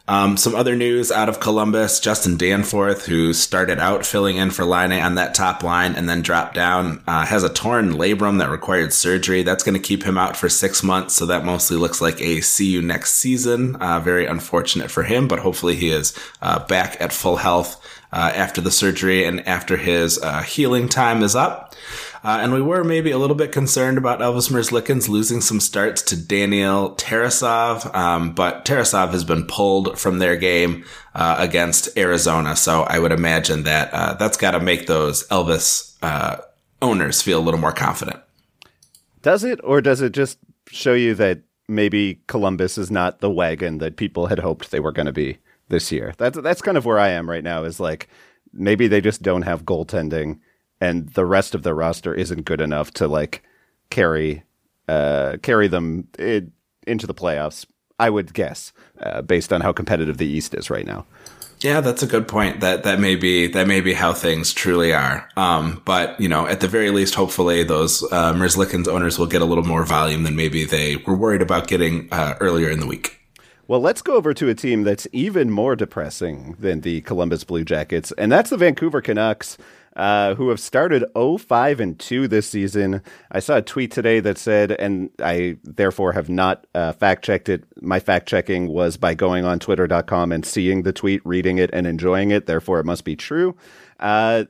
Um, 0.06 0.36
some 0.36 0.54
other 0.54 0.76
news 0.76 1.10
out 1.10 1.30
of 1.30 1.40
Columbus, 1.40 1.98
Justin 1.98 2.36
Danforth, 2.36 3.06
who 3.06 3.32
started 3.32 3.78
out 3.78 4.04
filling 4.04 4.36
in 4.36 4.50
for 4.50 4.66
Laine 4.66 5.02
on 5.02 5.14
that 5.14 5.34
top 5.34 5.62
line 5.62 5.94
and 5.94 6.06
then 6.06 6.20
dropped 6.20 6.54
down, 6.54 7.02
uh, 7.06 7.24
has 7.24 7.42
a 7.42 7.48
torn 7.48 7.94
labrum 7.94 8.38
that 8.38 8.50
required 8.50 8.92
surgery. 8.92 9.42
That's 9.42 9.64
going 9.64 9.80
to 9.80 9.88
keep 9.88 10.02
him 10.02 10.18
out 10.18 10.36
for 10.36 10.50
six 10.50 10.82
months. 10.82 11.14
So 11.14 11.24
that 11.26 11.46
mostly 11.46 11.78
looks 11.78 12.02
like 12.02 12.20
a 12.20 12.42
see 12.42 12.66
you 12.66 12.82
next 12.82 13.14
season. 13.14 13.76
Uh, 13.76 13.98
very 13.98 14.26
unfortunate 14.26 14.90
for 14.90 15.04
him, 15.04 15.26
but 15.26 15.38
hopefully 15.38 15.74
he 15.74 15.88
is 15.88 16.12
uh, 16.42 16.58
back 16.66 17.00
at 17.00 17.10
full 17.10 17.36
health 17.36 17.82
uh, 18.12 18.30
after 18.34 18.60
the 18.60 18.70
surgery 18.70 19.24
and 19.24 19.46
after 19.48 19.78
his 19.78 20.22
uh, 20.22 20.42
healing 20.42 20.86
time 20.86 21.22
is 21.22 21.34
up. 21.34 21.74
Uh, 22.24 22.38
and 22.40 22.54
we 22.54 22.62
were 22.62 22.82
maybe 22.82 23.10
a 23.10 23.18
little 23.18 23.36
bit 23.36 23.52
concerned 23.52 23.98
about 23.98 24.20
Elvis 24.20 24.50
Merzlikins 24.50 25.10
losing 25.10 25.42
some 25.42 25.60
starts 25.60 26.00
to 26.00 26.16
Daniel 26.16 26.94
Tarasov, 26.96 27.94
um, 27.94 28.34
but 28.34 28.64
Tarasov 28.64 29.10
has 29.10 29.24
been 29.24 29.44
pulled 29.46 29.98
from 29.98 30.20
their 30.20 30.34
game 30.34 30.86
uh, 31.14 31.36
against 31.38 31.96
Arizona. 31.98 32.56
So 32.56 32.84
I 32.84 32.98
would 32.98 33.12
imagine 33.12 33.64
that 33.64 33.92
uh, 33.92 34.14
that's 34.14 34.38
got 34.38 34.52
to 34.52 34.60
make 34.60 34.86
those 34.86 35.28
Elvis 35.28 35.98
uh, 36.02 36.38
owners 36.80 37.20
feel 37.20 37.38
a 37.38 37.44
little 37.44 37.60
more 37.60 37.72
confident. 37.72 38.20
Does 39.20 39.44
it, 39.44 39.60
or 39.62 39.82
does 39.82 40.00
it 40.00 40.12
just 40.12 40.38
show 40.70 40.94
you 40.94 41.14
that 41.16 41.42
maybe 41.68 42.22
Columbus 42.26 42.78
is 42.78 42.90
not 42.90 43.20
the 43.20 43.30
wagon 43.30 43.78
that 43.78 43.98
people 43.98 44.28
had 44.28 44.38
hoped 44.38 44.70
they 44.70 44.80
were 44.80 44.92
going 44.92 45.06
to 45.06 45.12
be 45.12 45.36
this 45.68 45.92
year? 45.92 46.14
That's 46.16 46.38
that's 46.40 46.62
kind 46.62 46.78
of 46.78 46.86
where 46.86 46.98
I 46.98 47.10
am 47.10 47.28
right 47.28 47.44
now. 47.44 47.64
Is 47.64 47.80
like 47.80 48.08
maybe 48.54 48.86
they 48.86 49.02
just 49.02 49.20
don't 49.20 49.42
have 49.42 49.64
goaltending 49.64 50.40
and 50.84 51.08
the 51.14 51.24
rest 51.24 51.54
of 51.54 51.62
the 51.62 51.74
roster 51.74 52.12
isn't 52.12 52.44
good 52.44 52.60
enough 52.60 52.90
to 52.92 53.08
like 53.08 53.42
carry 53.88 54.42
uh, 54.86 55.38
carry 55.42 55.66
them 55.66 56.08
it, 56.18 56.48
into 56.86 57.06
the 57.06 57.14
playoffs. 57.14 57.66
I 57.98 58.10
would 58.10 58.34
guess, 58.34 58.72
uh, 59.00 59.22
based 59.22 59.52
on 59.52 59.60
how 59.60 59.72
competitive 59.72 60.18
the 60.18 60.26
East 60.26 60.52
is 60.52 60.68
right 60.68 60.84
now. 60.84 61.06
Yeah, 61.60 61.80
that's 61.80 62.02
a 62.02 62.08
good 62.08 62.26
point. 62.28 62.60
That 62.60 62.82
that 62.82 63.00
may 63.00 63.14
be 63.14 63.46
that 63.46 63.66
may 63.66 63.80
be 63.80 63.94
how 63.94 64.12
things 64.12 64.52
truly 64.52 64.92
are. 64.92 65.28
Um, 65.36 65.80
but 65.86 66.20
you 66.20 66.28
know, 66.28 66.46
at 66.46 66.60
the 66.60 66.68
very 66.68 66.90
least, 66.90 67.14
hopefully 67.14 67.62
those 67.62 68.02
uh, 68.12 68.34
owners 68.34 69.18
will 69.18 69.26
get 69.26 69.40
a 69.40 69.46
little 69.46 69.64
more 69.64 69.84
volume 69.84 70.24
than 70.24 70.36
maybe 70.36 70.64
they 70.64 70.96
were 70.96 71.16
worried 71.16 71.40
about 71.40 71.68
getting 71.68 72.08
uh, 72.12 72.36
earlier 72.40 72.68
in 72.68 72.80
the 72.80 72.86
week. 72.86 73.20
Well, 73.66 73.80
let's 73.80 74.02
go 74.02 74.16
over 74.16 74.34
to 74.34 74.50
a 74.50 74.54
team 74.54 74.82
that's 74.82 75.06
even 75.12 75.50
more 75.50 75.74
depressing 75.74 76.56
than 76.58 76.82
the 76.82 77.00
Columbus 77.00 77.44
Blue 77.44 77.64
Jackets, 77.64 78.12
and 78.18 78.30
that's 78.30 78.50
the 78.50 78.58
Vancouver 78.58 79.00
Canucks 79.00 79.56
uh, 79.96 80.34
who 80.34 80.48
have 80.48 80.60
started 80.60 81.04
05 81.14 81.80
and 81.80 81.98
2 81.98 82.28
this 82.28 82.48
season. 82.48 83.02
I 83.30 83.40
saw 83.40 83.56
a 83.56 83.62
tweet 83.62 83.90
today 83.92 84.20
that 84.20 84.38
said, 84.38 84.72
and 84.72 85.10
I 85.20 85.56
therefore 85.62 86.12
have 86.12 86.28
not 86.28 86.66
uh, 86.74 86.92
fact 86.92 87.24
checked 87.24 87.48
it. 87.48 87.64
My 87.80 88.00
fact 88.00 88.28
checking 88.28 88.68
was 88.68 88.96
by 88.96 89.14
going 89.14 89.44
on 89.44 89.58
twitter.com 89.58 90.32
and 90.32 90.44
seeing 90.44 90.82
the 90.82 90.92
tweet, 90.92 91.24
reading 91.24 91.58
it, 91.58 91.70
and 91.72 91.86
enjoying 91.86 92.30
it. 92.30 92.46
Therefore, 92.46 92.80
it 92.80 92.86
must 92.86 93.04
be 93.04 93.16
true. 93.16 93.56
Uh, 94.00 94.44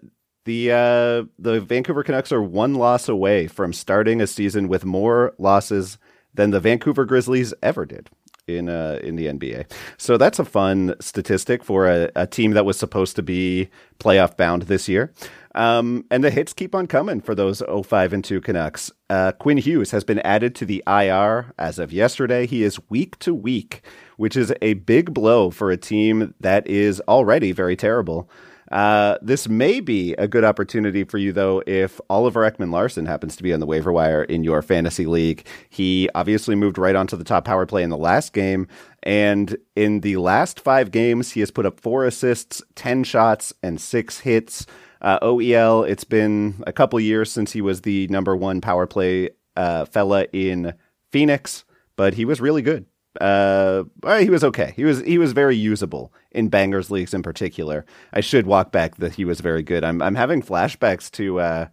the 0.44 0.72
uh, 0.72 1.24
the 1.38 1.60
Vancouver 1.60 2.02
Canucks 2.02 2.30
are 2.30 2.42
one 2.42 2.74
loss 2.74 3.08
away 3.08 3.46
from 3.46 3.72
starting 3.72 4.20
a 4.20 4.26
season 4.26 4.68
with 4.68 4.84
more 4.84 5.34
losses 5.38 5.98
than 6.34 6.50
the 6.50 6.60
Vancouver 6.60 7.06
Grizzlies 7.06 7.54
ever 7.62 7.86
did 7.86 8.10
in 8.46 8.68
uh, 8.68 8.98
in 9.02 9.16
the 9.16 9.26
NBA. 9.26 9.70
So 9.96 10.16
that's 10.16 10.38
a 10.38 10.44
fun 10.44 10.94
statistic 11.00 11.64
for 11.64 11.86
a, 11.86 12.10
a 12.14 12.26
team 12.26 12.52
that 12.52 12.64
was 12.64 12.78
supposed 12.78 13.16
to 13.16 13.22
be 13.22 13.68
playoff 13.98 14.36
bound 14.36 14.62
this 14.62 14.88
year. 14.88 15.12
Um, 15.54 16.04
and 16.10 16.24
the 16.24 16.30
hits 16.30 16.52
keep 16.52 16.74
on 16.74 16.88
coming 16.88 17.20
for 17.20 17.34
those 17.34 17.62
05 17.62 18.12
and 18.12 18.24
2 18.24 18.40
Canucks. 18.40 18.90
Uh, 19.08 19.30
Quinn 19.32 19.58
Hughes 19.58 19.92
has 19.92 20.02
been 20.02 20.18
added 20.20 20.56
to 20.56 20.66
the 20.66 20.82
IR 20.86 21.52
as 21.58 21.78
of 21.78 21.92
yesterday. 21.92 22.44
He 22.44 22.64
is 22.64 22.80
week 22.90 23.16
to 23.20 23.32
week, 23.32 23.82
which 24.16 24.36
is 24.36 24.52
a 24.60 24.74
big 24.74 25.14
blow 25.14 25.50
for 25.50 25.70
a 25.70 25.76
team 25.76 26.34
that 26.40 26.66
is 26.66 27.00
already 27.02 27.52
very 27.52 27.76
terrible. 27.76 28.28
Uh, 28.70 29.18
this 29.20 29.48
may 29.48 29.80
be 29.80 30.14
a 30.14 30.26
good 30.26 30.44
opportunity 30.44 31.04
for 31.04 31.18
you, 31.18 31.32
though, 31.32 31.62
if 31.66 32.00
Oliver 32.08 32.50
Ekman 32.50 32.72
Larsson 32.72 33.06
happens 33.06 33.36
to 33.36 33.42
be 33.42 33.52
on 33.52 33.60
the 33.60 33.66
waiver 33.66 33.92
wire 33.92 34.24
in 34.24 34.44
your 34.44 34.62
fantasy 34.62 35.06
league. 35.06 35.46
He 35.68 36.08
obviously 36.14 36.54
moved 36.54 36.78
right 36.78 36.96
onto 36.96 37.16
the 37.16 37.24
top 37.24 37.44
power 37.44 37.66
play 37.66 37.82
in 37.82 37.90
the 37.90 37.96
last 37.96 38.32
game. 38.32 38.66
And 39.02 39.56
in 39.76 40.00
the 40.00 40.16
last 40.16 40.60
five 40.60 40.90
games, 40.90 41.32
he 41.32 41.40
has 41.40 41.50
put 41.50 41.66
up 41.66 41.80
four 41.80 42.04
assists, 42.04 42.62
10 42.74 43.04
shots, 43.04 43.52
and 43.62 43.80
six 43.80 44.20
hits. 44.20 44.66
Uh, 45.02 45.18
OEL, 45.20 45.86
it's 45.86 46.04
been 46.04 46.62
a 46.66 46.72
couple 46.72 46.98
years 46.98 47.30
since 47.30 47.52
he 47.52 47.60
was 47.60 47.82
the 47.82 48.06
number 48.08 48.34
one 48.34 48.62
power 48.62 48.86
play 48.86 49.30
uh, 49.56 49.84
fella 49.84 50.26
in 50.32 50.72
Phoenix, 51.12 51.64
but 51.96 52.14
he 52.14 52.24
was 52.24 52.40
really 52.40 52.62
good 52.62 52.86
uh, 53.20 53.84
he 54.18 54.30
was 54.30 54.44
okay. 54.44 54.72
He 54.76 54.84
was 54.84 55.00
he 55.02 55.18
was 55.18 55.32
very 55.32 55.56
usable 55.56 56.12
in 56.32 56.48
bangers 56.48 56.90
leagues 56.90 57.14
in 57.14 57.22
particular. 57.22 57.84
I 58.12 58.20
should 58.20 58.46
walk 58.46 58.72
back 58.72 58.96
that 58.96 59.14
he 59.14 59.24
was 59.24 59.40
very 59.40 59.62
good. 59.62 59.84
I'm 59.84 60.02
I'm 60.02 60.14
having 60.14 60.42
flashbacks 60.42 61.10
to 61.12 61.40
uh, 61.40 61.66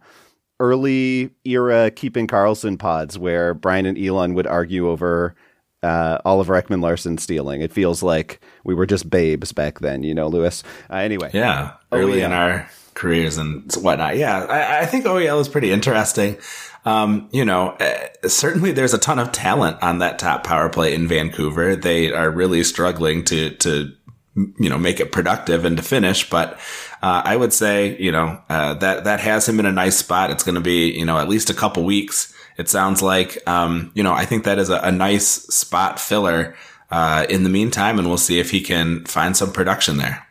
early 0.60 1.30
era 1.44 1.90
keeping 1.90 2.26
Karlsson 2.26 2.78
pods 2.78 3.18
where 3.18 3.54
Brian 3.54 3.86
and 3.86 3.98
Elon 3.98 4.34
would 4.34 4.46
argue 4.46 4.88
over 4.88 5.34
uh, 5.82 6.18
Oliver 6.24 6.60
Ekman 6.60 6.80
Larsson 6.80 7.18
stealing. 7.18 7.60
It 7.60 7.72
feels 7.72 8.02
like 8.02 8.40
we 8.64 8.74
were 8.74 8.86
just 8.86 9.10
babes 9.10 9.52
back 9.52 9.80
then, 9.80 10.04
you 10.04 10.14
know, 10.14 10.28
Lewis. 10.28 10.62
Uh, 10.88 10.96
anyway, 10.96 11.30
yeah, 11.32 11.72
early 11.90 12.20
OEL. 12.20 12.26
in 12.26 12.32
our 12.32 12.68
careers 12.94 13.38
and 13.38 13.72
whatnot. 13.74 14.16
Yeah, 14.16 14.44
I, 14.44 14.80
I 14.80 14.86
think 14.86 15.04
OEL 15.04 15.40
is 15.40 15.48
pretty 15.48 15.70
interesting. 15.70 16.38
Um, 16.84 17.28
you 17.32 17.44
know, 17.44 17.70
uh, 17.70 18.28
certainly 18.28 18.72
there's 18.72 18.94
a 18.94 18.98
ton 18.98 19.18
of 19.18 19.32
talent 19.32 19.82
on 19.82 19.98
that 19.98 20.18
top 20.18 20.44
power 20.44 20.68
play 20.68 20.94
in 20.94 21.06
Vancouver. 21.06 21.76
They 21.76 22.12
are 22.12 22.30
really 22.30 22.64
struggling 22.64 23.24
to 23.24 23.50
to 23.56 23.92
you 24.34 24.68
know 24.68 24.78
make 24.78 24.98
it 24.98 25.12
productive 25.12 25.64
and 25.64 25.76
to 25.76 25.82
finish, 25.82 26.28
but 26.28 26.54
uh, 27.02 27.22
I 27.24 27.36
would 27.36 27.52
say 27.52 27.96
you 27.98 28.10
know 28.10 28.40
uh, 28.48 28.74
that 28.74 29.04
that 29.04 29.20
has 29.20 29.48
him 29.48 29.60
in 29.60 29.66
a 29.66 29.72
nice 29.72 29.96
spot. 29.96 30.30
It's 30.30 30.42
going 30.42 30.56
to 30.56 30.60
be 30.60 30.90
you 30.90 31.04
know 31.04 31.18
at 31.18 31.28
least 31.28 31.50
a 31.50 31.54
couple 31.54 31.84
weeks. 31.84 32.34
It 32.58 32.68
sounds 32.68 33.00
like 33.00 33.46
um, 33.48 33.92
you 33.94 34.02
know 34.02 34.12
I 34.12 34.24
think 34.24 34.44
that 34.44 34.58
is 34.58 34.68
a, 34.68 34.78
a 34.78 34.92
nice 34.92 35.26
spot 35.26 36.00
filler. 36.00 36.54
Uh, 36.90 37.24
in 37.30 37.42
the 37.42 37.48
meantime, 37.48 37.98
and 37.98 38.06
we'll 38.06 38.18
see 38.18 38.38
if 38.38 38.50
he 38.50 38.60
can 38.60 39.02
find 39.06 39.34
some 39.34 39.50
production 39.50 39.96
there. 39.96 40.26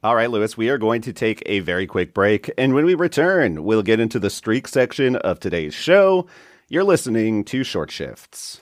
All 0.00 0.14
right, 0.14 0.30
Lewis, 0.30 0.56
we 0.56 0.68
are 0.68 0.78
going 0.78 1.02
to 1.02 1.12
take 1.12 1.42
a 1.44 1.58
very 1.58 1.84
quick 1.84 2.14
break. 2.14 2.52
And 2.56 2.72
when 2.72 2.84
we 2.84 2.94
return, 2.94 3.64
we'll 3.64 3.82
get 3.82 3.98
into 3.98 4.20
the 4.20 4.30
streak 4.30 4.68
section 4.68 5.16
of 5.16 5.40
today's 5.40 5.74
show. 5.74 6.28
You're 6.68 6.84
listening 6.84 7.42
to 7.46 7.64
Short 7.64 7.90
Shifts. 7.90 8.60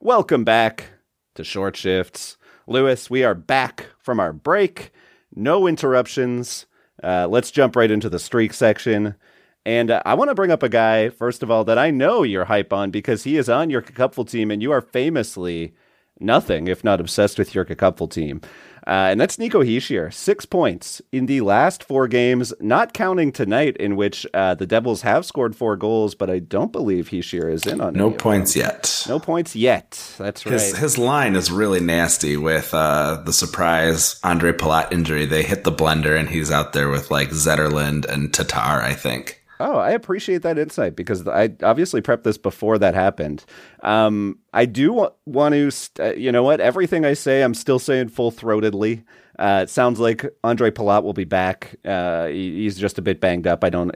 Welcome 0.00 0.42
back 0.42 0.92
to 1.34 1.44
Short 1.44 1.76
Shifts. 1.76 2.38
Lewis, 2.66 3.10
we 3.10 3.24
are 3.24 3.34
back 3.34 3.88
from 3.98 4.20
our 4.20 4.32
break. 4.32 4.90
No 5.34 5.66
interruptions. 5.66 6.64
Uh, 7.04 7.28
let's 7.28 7.50
jump 7.50 7.76
right 7.76 7.90
into 7.90 8.08
the 8.08 8.18
streak 8.18 8.54
section. 8.54 9.16
And 9.66 9.90
uh, 9.90 10.00
I 10.06 10.14
want 10.14 10.30
to 10.30 10.34
bring 10.34 10.50
up 10.50 10.62
a 10.62 10.70
guy, 10.70 11.10
first 11.10 11.42
of 11.42 11.50
all, 11.50 11.64
that 11.64 11.76
I 11.76 11.90
know 11.90 12.22
you're 12.22 12.46
hype 12.46 12.72
on 12.72 12.90
because 12.90 13.24
he 13.24 13.36
is 13.36 13.50
on 13.50 13.68
your 13.68 13.82
Cupful 13.82 14.24
team 14.24 14.50
and 14.50 14.62
you 14.62 14.72
are 14.72 14.80
famously 14.80 15.74
nothing 16.18 16.68
if 16.68 16.82
not 16.82 17.00
obsessed 17.00 17.38
with 17.38 17.54
your 17.54 17.66
Cupful 17.66 18.08
team. 18.08 18.40
Uh, 18.86 19.08
and 19.10 19.20
that's 19.20 19.38
Nico 19.38 19.62
Hischier, 19.62 20.12
six 20.12 20.46
points 20.46 21.02
in 21.12 21.26
the 21.26 21.40
last 21.42 21.84
four 21.84 22.08
games, 22.08 22.52
not 22.60 22.94
counting 22.94 23.32
tonight, 23.32 23.76
in 23.76 23.96
which 23.96 24.26
uh, 24.34 24.54
the 24.54 24.66
Devils 24.66 25.02
have 25.02 25.26
scored 25.26 25.54
four 25.54 25.76
goals, 25.76 26.14
but 26.14 26.30
I 26.30 26.38
don't 26.38 26.72
believe 26.72 27.08
Hischier 27.10 27.52
is 27.52 27.66
in 27.66 27.80
on 27.80 27.94
no 27.94 28.10
points 28.10 28.56
yet. 28.56 29.04
No 29.08 29.18
points 29.18 29.54
yet. 29.54 30.14
That's 30.18 30.46
right. 30.46 30.52
His, 30.52 30.76
his 30.76 30.98
line 30.98 31.36
is 31.36 31.50
really 31.50 31.80
nasty 31.80 32.36
with 32.36 32.72
uh, 32.72 33.22
the 33.24 33.32
surprise 33.32 34.20
Ondrej 34.20 34.54
Palat 34.58 34.92
injury. 34.92 35.26
They 35.26 35.42
hit 35.42 35.64
the 35.64 35.72
blender, 35.72 36.18
and 36.18 36.28
he's 36.28 36.50
out 36.50 36.72
there 36.72 36.88
with 36.88 37.10
like 37.10 37.30
Zetterlund 37.30 38.06
and 38.06 38.32
Tatar, 38.32 38.82
I 38.82 38.94
think. 38.94 39.39
Oh, 39.60 39.76
I 39.76 39.90
appreciate 39.90 40.40
that 40.42 40.58
insight 40.58 40.96
because 40.96 41.28
I 41.28 41.50
obviously 41.62 42.00
prepped 42.00 42.22
this 42.22 42.38
before 42.38 42.78
that 42.78 42.94
happened. 42.94 43.44
Um, 43.82 44.38
I 44.54 44.64
do 44.64 44.94
wa- 44.94 45.10
want 45.26 45.52
to, 45.52 45.70
st- 45.70 46.08
uh, 46.08 46.14
you 46.14 46.32
know 46.32 46.42
what? 46.42 46.60
Everything 46.60 47.04
I 47.04 47.12
say, 47.12 47.42
I'm 47.42 47.52
still 47.52 47.78
saying 47.78 48.08
full 48.08 48.32
throatedly. 48.32 49.04
Uh, 49.38 49.60
it 49.62 49.70
sounds 49.70 50.00
like 50.00 50.22
Ondrej 50.44 50.72
Palat 50.72 51.02
will 51.02 51.12
be 51.12 51.24
back. 51.24 51.76
Uh, 51.84 52.26
he, 52.26 52.62
he's 52.62 52.78
just 52.78 52.98
a 52.98 53.02
bit 53.02 53.20
banged 53.20 53.46
up. 53.46 53.62
I 53.62 53.68
don't, 53.68 53.94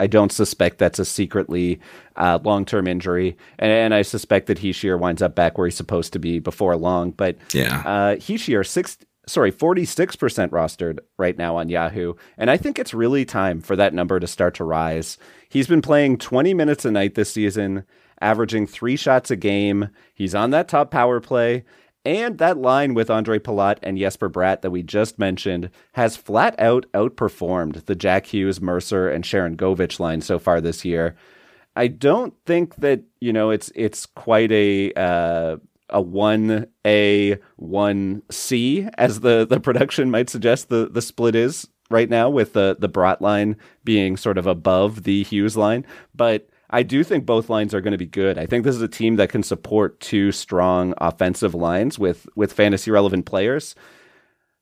I 0.00 0.08
don't 0.08 0.32
suspect 0.32 0.78
that's 0.78 0.98
a 0.98 1.04
secretly 1.04 1.78
uh, 2.16 2.40
long 2.42 2.64
term 2.64 2.86
injury, 2.88 3.36
and, 3.58 3.72
and, 3.72 3.94
I 3.94 4.02
suspect 4.02 4.46
that 4.46 4.58
Hischier 4.58 4.98
winds 4.98 5.20
up 5.20 5.34
back 5.34 5.58
where 5.58 5.66
he's 5.66 5.76
supposed 5.76 6.12
to 6.12 6.20
be 6.20 6.38
before 6.38 6.76
long. 6.76 7.10
But 7.10 7.36
yeah, 7.52 7.82
uh, 7.84 8.16
Hischier 8.16 8.64
six 8.64 8.98
sorry, 9.26 9.52
46% 9.52 10.48
rostered 10.48 10.98
right 11.18 11.36
now 11.36 11.56
on 11.56 11.68
Yahoo. 11.68 12.14
And 12.36 12.50
I 12.50 12.56
think 12.56 12.78
it's 12.78 12.94
really 12.94 13.24
time 13.24 13.60
for 13.60 13.76
that 13.76 13.94
number 13.94 14.20
to 14.20 14.26
start 14.26 14.54
to 14.54 14.64
rise. 14.64 15.18
He's 15.48 15.66
been 15.66 15.82
playing 15.82 16.18
20 16.18 16.54
minutes 16.54 16.84
a 16.84 16.90
night 16.90 17.14
this 17.14 17.32
season, 17.32 17.84
averaging 18.20 18.66
three 18.66 18.96
shots 18.96 19.30
a 19.30 19.36
game. 19.36 19.88
He's 20.14 20.34
on 20.34 20.50
that 20.50 20.68
top 20.68 20.90
power 20.90 21.20
play. 21.20 21.64
And 22.06 22.36
that 22.36 22.58
line 22.58 22.92
with 22.92 23.08
Ondrej 23.08 23.40
Palat 23.40 23.78
and 23.82 23.96
Jesper 23.96 24.28
Bratt 24.28 24.60
that 24.60 24.70
we 24.70 24.82
just 24.82 25.18
mentioned 25.18 25.70
has 25.92 26.18
flat 26.18 26.54
out 26.58 26.84
outperformed 26.92 27.86
the 27.86 27.94
Jack 27.94 28.26
Hughes, 28.26 28.60
Mercer, 28.60 29.08
and 29.08 29.24
Sharangovich 29.24 29.98
line 29.98 30.20
so 30.20 30.38
far 30.38 30.60
this 30.60 30.84
year. 30.84 31.16
I 31.76 31.86
don't 31.88 32.34
think 32.44 32.76
that, 32.76 33.02
you 33.20 33.32
know, 33.32 33.50
it's 33.50 33.72
it's 33.74 34.04
quite 34.04 34.52
a 34.52 34.92
uh, 34.92 35.56
a 35.94 36.00
one 36.00 36.66
A 36.86 37.38
one 37.56 38.22
C 38.30 38.86
as 38.98 39.20
the 39.20 39.46
the 39.46 39.60
production 39.60 40.10
might 40.10 40.28
suggest 40.28 40.68
the 40.68 40.90
the 40.90 41.00
split 41.00 41.34
is 41.34 41.66
right 41.90 42.10
now 42.10 42.28
with 42.28 42.52
the 42.52 42.76
the 42.78 42.88
Bratt 42.88 43.20
line 43.22 43.56
being 43.84 44.16
sort 44.16 44.36
of 44.36 44.46
above 44.46 45.04
the 45.04 45.22
Hughes 45.22 45.56
line, 45.56 45.86
but 46.14 46.48
I 46.70 46.82
do 46.82 47.04
think 47.04 47.24
both 47.24 47.48
lines 47.48 47.72
are 47.72 47.80
going 47.80 47.92
to 47.92 47.98
be 47.98 48.06
good. 48.06 48.36
I 48.36 48.46
think 48.46 48.64
this 48.64 48.74
is 48.74 48.82
a 48.82 48.88
team 48.88 49.16
that 49.16 49.28
can 49.28 49.44
support 49.44 50.00
two 50.00 50.32
strong 50.32 50.92
offensive 50.98 51.54
lines 51.54 51.98
with 51.98 52.26
with 52.34 52.52
fantasy 52.52 52.90
relevant 52.90 53.26
players. 53.26 53.74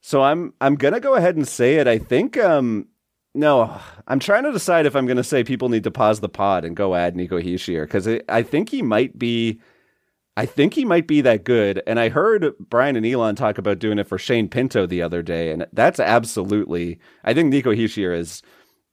So 0.02 0.22
I'm 0.22 0.52
I'm 0.60 0.74
gonna 0.74 1.00
go 1.00 1.14
ahead 1.14 1.36
and 1.36 1.48
say 1.48 1.76
it. 1.76 1.88
I 1.88 1.98
think 1.98 2.36
um 2.36 2.88
no, 3.34 3.80
I'm 4.06 4.18
trying 4.18 4.42
to 4.44 4.52
decide 4.52 4.84
if 4.84 4.94
I'm 4.94 5.06
going 5.06 5.16
to 5.16 5.24
say 5.24 5.42
people 5.42 5.70
need 5.70 5.84
to 5.84 5.90
pause 5.90 6.20
the 6.20 6.28
pod 6.28 6.66
and 6.66 6.76
go 6.76 6.94
add 6.94 7.16
Nico 7.16 7.40
Hischier 7.40 7.84
because 7.84 8.06
I 8.28 8.42
think 8.42 8.68
he 8.68 8.82
might 8.82 9.18
be 9.18 9.58
I 10.36 10.46
think 10.46 10.74
he 10.74 10.84
might 10.84 11.06
be 11.06 11.20
that 11.20 11.44
good. 11.44 11.82
And 11.86 12.00
I 12.00 12.08
heard 12.08 12.54
Brian 12.58 12.96
and 12.96 13.04
Elon 13.04 13.36
talk 13.36 13.58
about 13.58 13.78
doing 13.78 13.98
it 13.98 14.08
for 14.08 14.18
Shane 14.18 14.48
Pinto 14.48 14.86
the 14.86 15.02
other 15.02 15.22
day. 15.22 15.52
And 15.52 15.66
that's 15.72 16.00
absolutely, 16.00 16.98
I 17.22 17.34
think 17.34 17.50
Nico 17.50 17.72
Hischier 17.72 18.16
is 18.16 18.42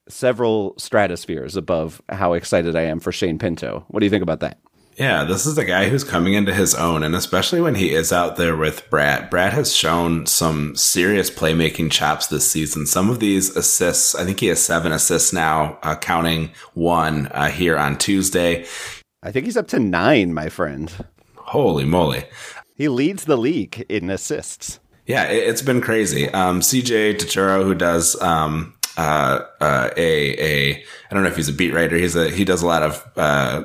several 0.09 0.73
stratospheres 0.77 1.55
above 1.55 2.01
how 2.09 2.33
excited 2.33 2.75
I 2.75 2.81
am 2.81 2.99
for 2.99 3.11
Shane 3.11 3.39
Pinto. 3.39 3.85
What 3.87 4.01
do 4.01 4.05
you 4.05 4.09
think 4.09 4.23
about 4.23 4.41
that? 4.41 4.59
Yeah, 4.97 5.23
this 5.23 5.45
is 5.45 5.57
a 5.57 5.63
guy 5.63 5.87
who's 5.87 6.03
coming 6.03 6.33
into 6.33 6.53
his 6.53 6.75
own, 6.75 7.03
and 7.03 7.15
especially 7.15 7.61
when 7.61 7.75
he 7.75 7.93
is 7.93 8.11
out 8.11 8.35
there 8.35 8.57
with 8.57 8.89
Bratt. 8.89 9.29
Bratt 9.29 9.51
has 9.51 9.73
shown 9.73 10.25
some 10.25 10.75
serious 10.75 11.29
playmaking 11.29 11.89
chops 11.89 12.27
this 12.27 12.51
season. 12.51 12.85
Some 12.85 13.09
of 13.09 13.21
these 13.21 13.55
assists, 13.55 14.13
I 14.13 14.25
think 14.25 14.41
he 14.41 14.47
has 14.47 14.61
seven 14.61 14.91
assists 14.91 15.31
now, 15.31 15.79
uh, 15.83 15.95
counting 15.95 16.51
one 16.73 17.27
uh, 17.27 17.47
here 17.47 17.77
on 17.77 17.97
Tuesday. 17.97 18.65
I 19.23 19.31
think 19.31 19.45
he's 19.45 19.55
up 19.55 19.69
to 19.69 19.79
nine, 19.79 20.33
my 20.33 20.49
friend. 20.49 20.91
Holy 21.49 21.83
moly. 21.83 22.25
He 22.75 22.87
leads 22.89 23.25
the 23.25 23.37
league 23.37 23.83
in 23.89 24.11
assists. 24.11 24.79
Yeah, 25.07 25.23
it, 25.23 25.47
has 25.47 25.63
been 25.63 25.81
crazy. 25.81 26.29
Um, 26.29 26.59
CJ 26.59 27.17
Turtoro, 27.17 27.63
who 27.63 27.73
does 27.73 28.15
um, 28.21 28.75
uh, 28.97 29.39
uh, 29.59 29.89
a 29.97 30.35
a 30.39 30.75
I 30.75 31.13
don't 31.13 31.23
know 31.23 31.29
if 31.29 31.35
he's 31.35 31.49
a 31.49 31.53
beat 31.53 31.73
writer. 31.73 31.97
He's 31.97 32.15
a 32.15 32.29
he 32.29 32.45
does 32.45 32.61
a 32.61 32.67
lot 32.67 32.83
of 32.83 33.03
uh, 33.17 33.63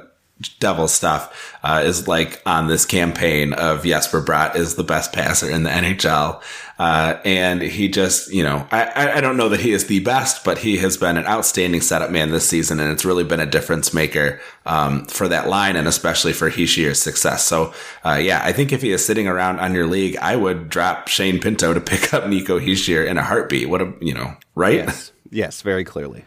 devil 0.59 0.89
stuff. 0.89 1.57
Uh, 1.63 1.83
is 1.85 2.07
like 2.09 2.43
on 2.45 2.67
this 2.67 2.85
campaign 2.85 3.53
of 3.53 3.85
Jesper 3.85 4.23
Bratt 4.23 4.57
is 4.57 4.75
the 4.75 4.85
best 4.85 5.13
passer 5.13 5.51
in 5.51 5.63
the 5.63 5.71
NHL. 5.71 6.43
Uh, 6.77 7.21
and 7.25 7.63
he 7.63 7.89
just, 7.89 8.33
you 8.33 8.43
know, 8.43 8.67
I, 8.73 9.13
I 9.15 9.21
don't 9.21 9.37
know 9.37 9.49
that 9.51 9.61
he 9.61 9.71
is 9.71 9.87
the 9.87 10.01
best, 10.01 10.45
but 10.45 10.59
he 10.59 10.77
has 10.79 10.97
been 10.97 11.17
an 11.17 11.25
outstanding 11.25 11.81
setup 11.81 12.11
man 12.11 12.33
this 12.33 12.49
season, 12.49 12.81
and 12.81 12.91
it's 12.91 13.05
really 13.05 13.23
been 13.23 13.39
a 13.39 13.47
difference 13.47 13.95
maker 13.95 14.41
um, 14.67 15.07
for 15.07 15.29
that 15.29 15.49
line 15.49 15.77
and 15.77 15.87
especially 15.87 16.33
for 16.33 16.51
Hischier's 16.51 17.01
success. 17.01 17.45
So, 17.45 17.73
uh, 18.05 18.15
yeah, 18.15 18.43
I 18.45 18.53
think 18.53 18.73
if 18.73 18.83
he 18.83 18.91
is 18.91 19.07
sitting 19.07 19.29
around 19.29 19.61
on 19.61 19.73
your 19.73 19.87
league, 19.87 20.17
I 20.17 20.35
would 20.35 20.69
drop 20.69 21.07
Shane 21.07 21.41
Pinto 21.41 21.73
to 21.75 21.81
pick 21.81 22.13
up 22.13 22.27
Nico 22.27 22.59
Hischier 22.59 23.07
in 23.07 23.19
a 23.19 23.23
heartbeat. 23.23 23.69
What 23.69 23.81
a, 23.81 23.95
you 24.01 24.15
know, 24.15 24.37
right? 24.57 24.75
Yes, 24.75 25.13
yes 25.31 25.63
very 25.63 25.85
clearly. 25.85 26.25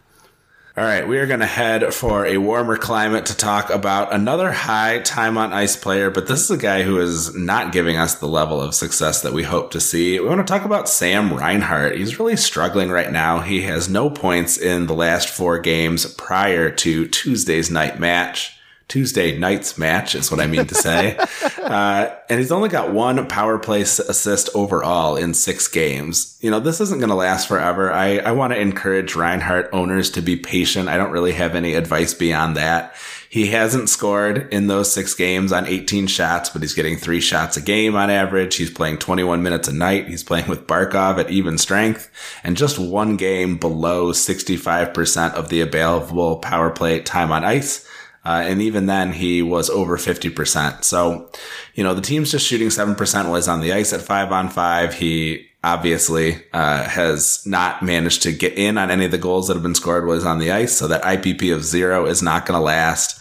All 0.77 0.83
right, 0.83 1.07
we 1.07 1.17
are 1.17 1.25
going 1.25 1.39
to 1.39 1.47
head 1.47 1.91
for 1.91 2.27
a 2.27 2.37
warmer 2.37 2.77
climate 2.77 3.25
to 3.25 3.35
talk 3.35 3.71
about 3.71 4.13
another 4.13 4.51
high 4.51 4.99
time 4.99 5.35
on 5.35 5.51
ice 5.51 5.75
player, 5.75 6.11
but 6.11 6.27
this 6.27 6.43
is 6.43 6.51
a 6.51 6.57
guy 6.57 6.83
who 6.83 6.99
is 6.99 7.33
not 7.33 7.71
giving 7.71 7.97
us 7.97 8.13
the 8.13 8.27
level 8.27 8.61
of 8.61 8.75
success 8.75 9.23
that 9.23 9.33
we 9.33 9.41
hope 9.41 9.71
to 9.71 9.81
see. 9.81 10.19
We 10.19 10.27
want 10.27 10.45
to 10.45 10.53
talk 10.53 10.65
about 10.65 10.87
Sam 10.87 11.33
Reinhart. 11.33 11.97
He's 11.97 12.19
really 12.19 12.37
struggling 12.37 12.91
right 12.91 13.11
now. 13.11 13.39
He 13.39 13.63
has 13.63 13.89
no 13.89 14.11
points 14.11 14.59
in 14.59 14.85
the 14.85 14.93
last 14.93 15.29
four 15.29 15.57
games 15.57 16.05
prior 16.13 16.69
to 16.69 17.07
Tuesday's 17.07 17.71
night 17.71 17.99
match. 17.99 18.56
Tuesday 18.87 19.37
night's 19.37 19.77
match 19.77 20.15
is 20.15 20.31
what 20.31 20.39
I 20.39 20.47
mean 20.47 20.65
to 20.65 20.75
say. 20.75 21.17
uh, 21.57 22.09
and 22.29 22.39
he's 22.39 22.51
only 22.53 22.69
got 22.69 22.93
one 22.93 23.27
power 23.27 23.59
play 23.59 23.81
assist 23.81 24.49
overall 24.55 25.17
in 25.17 25.33
six 25.33 25.67
games. 25.67 26.37
You 26.41 26.51
know, 26.51 26.61
this 26.61 26.79
isn't 26.79 26.99
going 26.99 27.09
to 27.09 27.15
last 27.15 27.49
forever. 27.49 27.91
I, 27.91 28.19
I 28.19 28.31
want 28.31 28.53
to 28.53 28.59
encourage 28.59 29.15
Reinhart 29.15 29.69
owners 29.73 30.09
to 30.11 30.21
be 30.21 30.37
patient. 30.37 30.87
I 30.87 30.95
don't 30.95 31.11
really 31.11 31.33
have 31.33 31.53
any 31.53 31.73
advice 31.73 32.13
beyond 32.13 32.55
that. 32.55 32.95
He 33.29 33.47
hasn't 33.47 33.89
scored 33.89 34.53
in 34.53 34.67
those 34.67 34.91
six 34.91 35.13
games 35.13 35.51
on 35.51 35.67
18 35.67 36.07
shots, 36.07 36.49
but 36.49 36.61
he's 36.61 36.73
getting 36.73 36.95
three 36.95 37.19
shots 37.19 37.57
a 37.57 37.61
game 37.61 37.95
on 37.95 38.09
average. 38.09 38.55
He's 38.55 38.71
playing 38.71 38.99
21 38.99 39.43
minutes 39.43 39.67
a 39.67 39.73
night. 39.73 40.07
He's 40.07 40.23
playing 40.23 40.47
with 40.47 40.65
Barkov 40.65 41.19
at 41.19 41.29
even 41.29 41.57
strength 41.57 42.09
and 42.43 42.55
just 42.55 42.79
one 42.79 43.17
game 43.17 43.57
below 43.57 44.13
65% 44.13 45.33
of 45.33 45.49
the 45.49 45.59
available 45.59 46.37
power 46.37 46.69
play 46.69 47.01
time 47.01 47.33
on 47.33 47.43
ice. 47.43 47.85
Uh, 48.27 48.41
and 48.41 48.61
even 48.61 48.87
then, 48.87 49.13
he 49.13 49.41
was 49.41 49.69
over 49.69 49.95
50%. 49.95 50.83
So, 50.83 51.31
you 51.75 51.83
know, 51.85 51.93
the 51.93 52.01
team's 52.01 52.29
just 52.29 52.45
shooting 52.45 52.67
7% 52.67 53.23
while 53.23 53.35
he's 53.35 53.47
on 53.47 53.61
the 53.61 53.71
ice 53.71 53.93
at 53.93 54.01
five 54.01 54.33
on 54.33 54.49
five. 54.49 54.93
He 54.93 55.47
obviously 55.63 56.35
uh, 56.51 56.83
has 56.83 57.41
not 57.45 57.81
managed 57.81 58.23
to 58.23 58.33
get 58.33 58.57
in 58.57 58.77
on 58.77 58.91
any 58.91 59.05
of 59.05 59.11
the 59.11 59.17
goals 59.17 59.47
that 59.47 59.53
have 59.53 59.63
been 59.63 59.75
scored 59.75 60.05
he's 60.15 60.25
on 60.25 60.39
the 60.39 60.51
ice. 60.51 60.75
So 60.75 60.89
that 60.89 61.03
IPP 61.03 61.55
of 61.55 61.63
zero 61.63 62.05
is 62.05 62.21
not 62.21 62.45
going 62.45 62.59
to 62.59 62.63
last. 62.63 63.16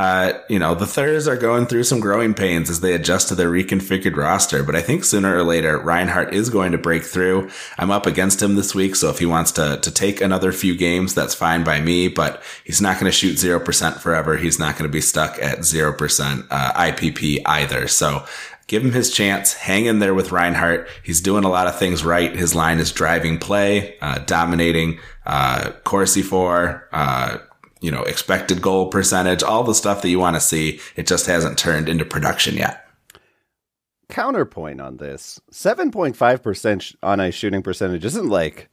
Uh, 0.00 0.40
you 0.48 0.58
know, 0.58 0.74
the 0.74 0.86
Thurs 0.86 1.28
are 1.28 1.36
going 1.36 1.66
through 1.66 1.84
some 1.84 2.00
growing 2.00 2.32
pains 2.32 2.70
as 2.70 2.80
they 2.80 2.94
adjust 2.94 3.28
to 3.28 3.34
their 3.34 3.50
reconfigured 3.50 4.16
roster. 4.16 4.62
But 4.62 4.74
I 4.74 4.80
think 4.80 5.04
sooner 5.04 5.36
or 5.36 5.42
later, 5.42 5.78
Reinhart 5.78 6.32
is 6.32 6.48
going 6.48 6.72
to 6.72 6.78
break 6.78 7.02
through. 7.02 7.50
I'm 7.76 7.90
up 7.90 8.06
against 8.06 8.40
him 8.40 8.54
this 8.54 8.74
week, 8.74 8.96
so 8.96 9.10
if 9.10 9.18
he 9.18 9.26
wants 9.26 9.52
to 9.52 9.76
to 9.76 9.90
take 9.90 10.22
another 10.22 10.52
few 10.52 10.74
games, 10.74 11.14
that's 11.14 11.34
fine 11.34 11.64
by 11.64 11.82
me. 11.82 12.08
But 12.08 12.42
he's 12.64 12.80
not 12.80 12.94
going 12.94 13.12
to 13.12 13.18
shoot 13.18 13.36
zero 13.36 13.60
percent 13.60 14.00
forever. 14.00 14.38
He's 14.38 14.58
not 14.58 14.78
going 14.78 14.88
to 14.88 14.92
be 14.92 15.02
stuck 15.02 15.38
at 15.38 15.66
zero 15.66 15.92
percent 15.92 16.46
uh, 16.50 16.72
IPP 16.72 17.42
either. 17.44 17.86
So 17.86 18.24
give 18.68 18.82
him 18.82 18.92
his 18.92 19.12
chance. 19.12 19.52
Hang 19.52 19.84
in 19.84 19.98
there 19.98 20.14
with 20.14 20.32
Reinhart. 20.32 20.88
He's 21.02 21.20
doing 21.20 21.44
a 21.44 21.50
lot 21.50 21.66
of 21.66 21.78
things 21.78 22.02
right. 22.06 22.34
His 22.34 22.54
line 22.54 22.78
is 22.78 22.90
driving 22.90 23.36
play, 23.36 23.98
uh, 24.00 24.20
dominating, 24.20 24.98
uh, 25.26 25.72
Corsi 25.84 26.22
for, 26.22 26.88
uh, 26.90 27.36
you 27.80 27.90
know, 27.90 28.02
expected 28.02 28.62
goal 28.62 28.88
percentage, 28.88 29.42
all 29.42 29.64
the 29.64 29.74
stuff 29.74 30.02
that 30.02 30.08
you 30.08 30.18
want 30.18 30.36
to 30.36 30.40
see. 30.40 30.80
It 30.96 31.06
just 31.06 31.26
hasn't 31.26 31.58
turned 31.58 31.88
into 31.88 32.04
production 32.04 32.56
yet. 32.56 32.86
Counterpoint 34.08 34.80
on 34.80 34.96
this 34.96 35.40
7.5% 35.52 36.96
on 37.02 37.20
ice 37.20 37.34
shooting 37.34 37.62
percentage 37.62 38.04
isn't 38.04 38.28
like 38.28 38.68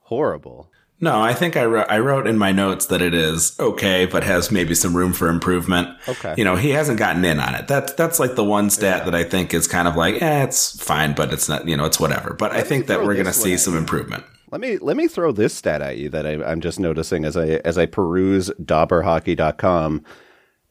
horrible. 0.00 0.70
No, 1.02 1.18
I 1.18 1.32
think 1.32 1.56
I 1.56 1.64
wrote, 1.64 1.86
I 1.88 1.98
wrote 1.98 2.26
in 2.26 2.36
my 2.36 2.52
notes 2.52 2.86
that 2.86 3.00
it 3.00 3.14
is 3.14 3.58
okay, 3.58 4.04
but 4.04 4.22
has 4.22 4.50
maybe 4.50 4.74
some 4.74 4.94
room 4.94 5.14
for 5.14 5.28
improvement. 5.28 5.88
Okay. 6.06 6.34
You 6.36 6.44
know, 6.44 6.56
he 6.56 6.70
hasn't 6.70 6.98
gotten 6.98 7.24
in 7.24 7.40
on 7.40 7.54
it. 7.54 7.68
That's, 7.68 7.94
that's 7.94 8.20
like 8.20 8.34
the 8.34 8.44
one 8.44 8.68
stat 8.68 8.98
yeah. 8.98 9.04
that 9.04 9.14
I 9.14 9.24
think 9.24 9.54
is 9.54 9.66
kind 9.66 9.88
of 9.88 9.96
like, 9.96 10.20
eh, 10.20 10.44
it's 10.44 10.78
fine, 10.82 11.14
but 11.14 11.32
it's 11.32 11.48
not, 11.48 11.66
you 11.66 11.74
know, 11.74 11.86
it's 11.86 11.98
whatever. 11.98 12.34
But 12.34 12.52
Let 12.52 12.60
I 12.60 12.64
think 12.64 12.88
that 12.88 13.02
we're 13.02 13.14
going 13.14 13.24
to 13.24 13.32
see 13.32 13.56
some 13.56 13.76
improvement. 13.76 14.24
Let 14.50 14.60
me 14.60 14.78
let 14.78 14.96
me 14.96 15.06
throw 15.06 15.32
this 15.32 15.54
stat 15.54 15.80
at 15.80 15.98
you 15.98 16.08
that 16.10 16.26
I, 16.26 16.50
am 16.50 16.60
just 16.60 16.80
noticing 16.80 17.24
as 17.24 17.36
I 17.36 17.60
as 17.64 17.78
I 17.78 17.86
peruse 17.86 18.50
dobberhockey.com. 18.60 20.04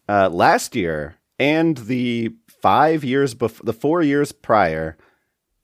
Uh, 0.07 0.29
last 0.29 0.75
year 0.75 1.15
and 1.37 1.77
the 1.77 2.33
five 2.47 3.03
years 3.03 3.33
before 3.33 3.65
the 3.65 3.73
four 3.73 4.01
years 4.01 4.31
prior, 4.31 4.97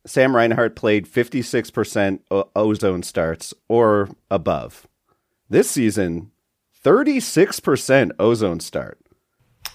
Sam 0.06 0.36
Reinhart 0.36 0.76
played 0.76 1.08
56% 1.08 2.20
o- 2.32 2.50
ozone 2.56 3.04
starts 3.04 3.54
or 3.68 4.10
above. 4.32 4.88
This 5.50 5.70
season, 5.70 6.32
36% 6.84 8.12
ozone 8.20 8.60
start. 8.60 9.00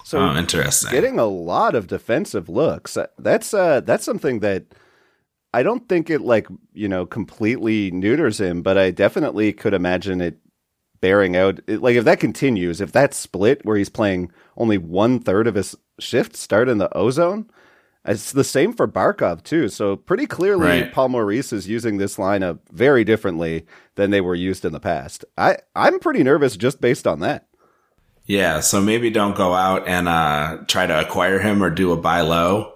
So 0.03 0.19
oh, 0.19 0.35
interesting. 0.35 0.91
Getting 0.91 1.19
a 1.19 1.25
lot 1.25 1.75
of 1.75 1.87
defensive 1.87 2.49
looks. 2.49 2.97
That's 3.19 3.53
uh 3.53 3.81
that's 3.81 4.03
something 4.03 4.39
that 4.39 4.65
I 5.53 5.63
don't 5.63 5.87
think 5.89 6.09
it 6.09 6.21
like 6.21 6.47
you 6.73 6.87
know 6.87 7.05
completely 7.05 7.91
neuters 7.91 8.39
him, 8.39 8.61
but 8.61 8.77
I 8.77 8.91
definitely 8.91 9.53
could 9.53 9.73
imagine 9.73 10.21
it 10.21 10.37
bearing 11.01 11.35
out. 11.35 11.59
Like 11.67 11.95
if 11.95 12.05
that 12.05 12.19
continues, 12.19 12.79
if 12.79 12.91
that 12.93 13.13
split 13.13 13.65
where 13.65 13.77
he's 13.77 13.89
playing 13.89 14.31
only 14.55 14.77
one 14.77 15.19
third 15.19 15.47
of 15.47 15.55
his 15.55 15.75
shift 15.99 16.35
start 16.35 16.69
in 16.69 16.77
the 16.77 16.95
ozone, 16.95 17.49
it's 18.05 18.31
the 18.31 18.43
same 18.43 18.73
for 18.73 18.87
Barkov 18.87 19.43
too. 19.43 19.67
So 19.67 19.95
pretty 19.95 20.25
clearly, 20.25 20.65
right. 20.65 20.93
Paul 20.93 21.09
Maurice 21.09 21.51
is 21.51 21.67
using 21.67 21.97
this 21.97 22.15
lineup 22.15 22.59
very 22.71 23.03
differently 23.03 23.65
than 23.95 24.11
they 24.11 24.21
were 24.21 24.35
used 24.35 24.63
in 24.63 24.71
the 24.71 24.79
past. 24.79 25.25
I 25.37 25.57
I'm 25.75 25.99
pretty 25.99 26.23
nervous 26.23 26.55
just 26.55 26.79
based 26.79 27.05
on 27.05 27.19
that. 27.19 27.47
Yeah, 28.25 28.61
so 28.61 28.79
maybe 28.79 29.09
don't 29.09 29.35
go 29.35 29.53
out 29.53 29.87
and 29.87 30.07
uh, 30.07 30.59
try 30.67 30.85
to 30.85 31.01
acquire 31.01 31.39
him 31.39 31.61
or 31.61 31.69
do 31.69 31.91
a 31.91 31.97
buy 31.97 32.21
low 32.21 32.75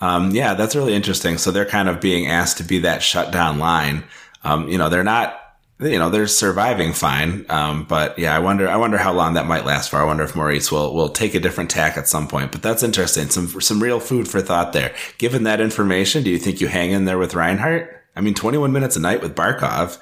um, 0.00 0.30
yeah, 0.32 0.54
that's 0.54 0.74
really 0.74 0.94
interesting. 0.94 1.38
So 1.38 1.50
they're 1.50 1.64
kind 1.64 1.88
of 1.88 2.00
being 2.00 2.26
asked 2.26 2.58
to 2.58 2.64
be 2.64 2.80
that 2.80 3.02
shutdown 3.02 3.58
line. 3.58 4.04
Um, 4.42 4.68
you 4.68 4.76
know, 4.76 4.88
they're 4.88 5.04
not, 5.04 5.40
you 5.80 5.98
know, 5.98 6.10
they're 6.10 6.26
surviving 6.26 6.92
fine. 6.92 7.46
Um, 7.48 7.84
but 7.84 8.18
yeah, 8.18 8.34
I 8.34 8.38
wonder, 8.38 8.68
I 8.68 8.76
wonder 8.76 8.98
how 8.98 9.12
long 9.12 9.34
that 9.34 9.46
might 9.46 9.64
last 9.64 9.90
for. 9.90 9.96
I 9.98 10.04
wonder 10.04 10.24
if 10.24 10.36
Maurice 10.36 10.70
will, 10.70 10.94
will 10.94 11.08
take 11.08 11.34
a 11.34 11.40
different 11.40 11.70
tack 11.70 11.96
at 11.96 12.08
some 12.08 12.28
point, 12.28 12.52
but 12.52 12.62
that's 12.62 12.82
interesting. 12.82 13.28
Some, 13.30 13.60
some 13.60 13.82
real 13.82 14.00
food 14.00 14.28
for 14.28 14.40
thought 14.40 14.72
there. 14.72 14.94
Given 15.18 15.44
that 15.44 15.60
information, 15.60 16.22
do 16.22 16.30
you 16.30 16.38
think 16.38 16.60
you 16.60 16.68
hang 16.68 16.90
in 16.90 17.04
there 17.04 17.18
with 17.18 17.34
Reinhart? 17.34 18.02
I 18.16 18.20
mean, 18.20 18.34
21 18.34 18.72
minutes 18.72 18.96
a 18.96 19.00
night 19.00 19.22
with 19.22 19.34
Barkov. 19.34 19.98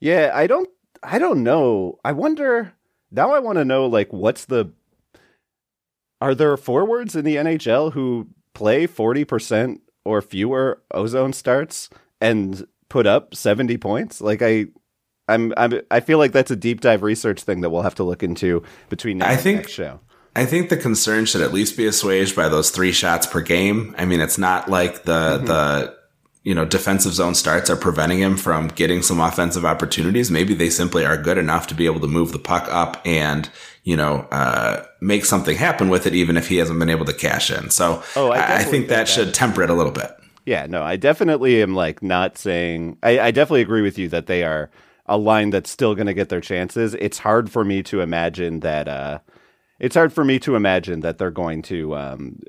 Yeah, 0.00 0.32
I 0.34 0.46
don't, 0.46 0.68
I 1.02 1.18
don't 1.18 1.42
know. 1.42 1.98
I 2.04 2.12
wonder, 2.12 2.72
now 3.10 3.32
I 3.32 3.38
want 3.38 3.58
to 3.58 3.64
know, 3.64 3.86
like, 3.86 4.12
what's 4.12 4.44
the, 4.44 4.72
are 6.20 6.34
there 6.34 6.56
forwards 6.56 7.16
in 7.16 7.24
the 7.24 7.36
NHL 7.36 7.92
who 7.92 8.28
play 8.54 8.86
40% 8.86 9.80
or 10.04 10.22
fewer 10.22 10.82
ozone 10.92 11.32
starts 11.32 11.88
and 12.20 12.66
put 12.88 13.06
up 13.06 13.34
70 13.34 13.78
points 13.78 14.20
like 14.20 14.42
i 14.42 14.66
i'm, 15.28 15.54
I'm 15.56 15.80
i 15.90 16.00
feel 16.00 16.18
like 16.18 16.32
that's 16.32 16.50
a 16.50 16.56
deep 16.56 16.80
dive 16.80 17.02
research 17.02 17.42
thing 17.42 17.62
that 17.62 17.70
we'll 17.70 17.82
have 17.82 17.94
to 17.96 18.04
look 18.04 18.22
into 18.22 18.62
between 18.88 19.18
now 19.18 19.28
I 19.28 19.36
think, 19.36 19.58
next 19.58 19.72
show 19.72 20.00
I 20.34 20.46
think 20.46 20.70
the 20.70 20.76
concern 20.76 21.26
should 21.26 21.42
at 21.42 21.52
least 21.52 21.76
be 21.76 21.86
assuaged 21.86 22.34
by 22.34 22.48
those 22.48 22.70
three 22.70 22.92
shots 22.92 23.26
per 23.26 23.42
game. 23.42 23.94
I 23.98 24.06
mean, 24.06 24.20
it's 24.20 24.38
not 24.38 24.68
like 24.68 25.02
the 25.02 25.36
mm-hmm. 25.36 25.44
the 25.44 25.96
you 26.42 26.54
know 26.54 26.64
defensive 26.64 27.12
zone 27.12 27.34
starts 27.34 27.70
are 27.70 27.76
preventing 27.76 28.18
him 28.18 28.36
from 28.36 28.68
getting 28.68 29.02
some 29.02 29.20
offensive 29.20 29.64
opportunities. 29.64 30.30
Maybe 30.30 30.54
they 30.54 30.70
simply 30.70 31.04
are 31.04 31.16
good 31.16 31.38
enough 31.38 31.66
to 31.68 31.74
be 31.74 31.86
able 31.86 32.00
to 32.00 32.08
move 32.08 32.32
the 32.32 32.38
puck 32.38 32.66
up 32.70 33.00
and 33.04 33.50
you 33.84 33.96
know, 33.96 34.20
uh, 34.30 34.84
make 35.00 35.24
something 35.24 35.56
happen 35.56 35.88
with 35.88 36.06
it, 36.06 36.14
even 36.14 36.36
if 36.36 36.48
he 36.48 36.56
hasn't 36.58 36.78
been 36.78 36.90
able 36.90 37.04
to 37.04 37.12
cash 37.12 37.50
in. 37.50 37.70
So 37.70 38.02
oh, 38.16 38.30
I, 38.30 38.58
I 38.58 38.62
think 38.64 38.88
that, 38.88 38.96
that 38.96 39.08
should 39.08 39.34
temper 39.34 39.62
it 39.62 39.70
a 39.70 39.74
little 39.74 39.92
bit. 39.92 40.12
Yeah, 40.46 40.66
no, 40.66 40.82
I 40.82 40.96
definitely 40.96 41.62
am 41.62 41.74
like 41.74 42.02
not 42.02 42.38
saying, 42.38 42.98
I, 43.02 43.18
I 43.18 43.30
definitely 43.30 43.62
agree 43.62 43.82
with 43.82 43.98
you 43.98 44.08
that 44.10 44.26
they 44.26 44.44
are 44.44 44.70
a 45.06 45.16
line 45.16 45.50
that's 45.50 45.70
still 45.70 45.94
going 45.94 46.06
to 46.06 46.14
get 46.14 46.28
their 46.28 46.40
chances. 46.40 46.94
It's 46.94 47.18
hard 47.18 47.50
for 47.50 47.64
me 47.64 47.82
to 47.84 48.00
imagine 48.00 48.60
that, 48.60 48.88
uh, 48.88 49.18
it's 49.80 49.96
hard 49.96 50.12
for 50.12 50.24
me 50.24 50.38
to 50.40 50.54
imagine 50.54 51.00
that 51.00 51.18
they're 51.18 51.32
going 51.32 51.62
to 51.62 51.96
um, 51.96 52.40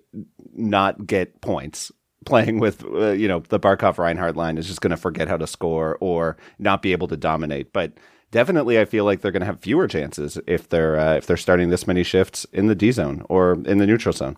not 0.54 1.08
get 1.08 1.42
points 1.42 1.92
playing 2.26 2.60
with 2.60 2.84
uh, 2.86 3.12
you 3.12 3.28
know 3.28 3.40
the 3.50 3.60
Barkov 3.60 3.98
Reinhart 3.98 4.36
line 4.36 4.58
is 4.58 4.68
just 4.68 4.82
going 4.82 4.92
to 4.92 4.98
forget 4.98 5.28
how 5.28 5.38
to 5.38 5.48
score 5.48 5.98
or 6.00 6.38
not 6.60 6.82
be 6.82 6.92
able 6.92 7.08
to 7.08 7.18
dominate. 7.18 7.74
But 7.74 7.94
definitely 8.32 8.80
I 8.80 8.86
feel 8.86 9.06
like 9.06 9.22
they're 9.22 9.32
going 9.32 9.42
to 9.42 9.46
have 9.46 9.60
fewer 9.60 9.88
chances 9.88 10.38
if 10.48 10.68
they're 10.68 11.00
uh, 11.00 11.16
if 11.16 11.28
they're 11.28 11.38
starting 11.38 11.70
this 11.70 11.88
many 11.88 12.04
shifts 12.04 12.46
in 12.52 12.68
the 12.68 12.76
D 12.76 12.92
zone 12.92 13.26
or 13.30 13.54
in 13.66 13.78
the 13.78 13.88
neutral 13.88 14.14
zone. 14.14 14.36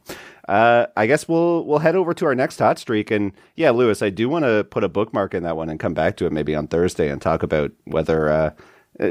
Uh, 0.48 0.86
I 0.95 1.08
guess 1.08 1.28
we'll 1.28 1.65
we'll 1.65 1.80
head 1.80 1.95
over 1.95 2.13
to 2.13 2.26
our 2.26 2.36
next 2.36 2.60
hot 2.60 2.78
streak, 2.78 3.10
and 3.10 3.32
yeah, 3.56 3.71
Lewis, 3.71 4.04
I 4.04 4.12
do 4.12 4.30
want 4.30 4.45
to 4.45 4.63
put 4.65 4.84
a 4.84 4.89
bookmark 4.89 5.34
in 5.34 5.43
that 5.43 5.58
one 5.58 5.69
and 5.69 5.80
come 5.80 5.95
back 5.95 6.17
to 6.17 6.26
it 6.28 6.32
maybe 6.32 6.54
on 6.54 6.67
Thursday 6.67 7.10
and 7.10 7.21
talk 7.21 7.41
about 7.41 7.71
whether 7.86 8.30
uh, 8.30 8.52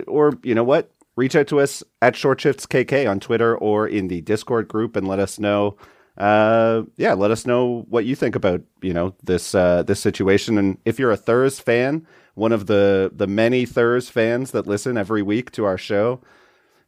or 0.07 0.39
you 0.43 0.55
know 0.55 0.65
what, 0.65 0.91
reach 1.17 1.35
out 1.35 1.47
to 1.49 1.61
us 1.61 1.83
at 2.03 2.15
Short 2.15 2.41
Shifts 2.41 2.67
KK 2.67 3.11
on 3.11 3.21
Twitter 3.21 3.57
or 3.57 3.89
in 3.89 4.09
the 4.09 4.21
Discord 4.21 4.69
group 4.69 4.97
and 4.97 5.09
let 5.09 5.19
us 5.19 5.39
know. 5.39 5.77
Uh, 6.17 6.83
yeah, 6.97 7.15
let 7.15 7.31
us 7.31 7.47
know 7.47 7.87
what 7.89 8.05
you 8.05 8.15
think 8.15 8.37
about 8.37 8.63
you 8.83 8.95
know 8.95 9.15
this 9.23 9.55
uh, 9.55 9.83
this 9.83 10.01
situation, 10.01 10.59
and 10.59 10.79
if 10.85 10.99
you're 10.99 11.11
a 11.11 11.17
Thurs 11.17 11.61
fan 11.61 12.07
one 12.35 12.53
of 12.53 12.67
the 12.67 13.11
the 13.15 13.27
many 13.27 13.65
Thurs 13.65 14.09
fans 14.09 14.51
that 14.51 14.67
listen 14.67 14.97
every 14.97 15.23
week 15.23 15.51
to 15.53 15.65
our 15.65 15.79
show. 15.79 16.21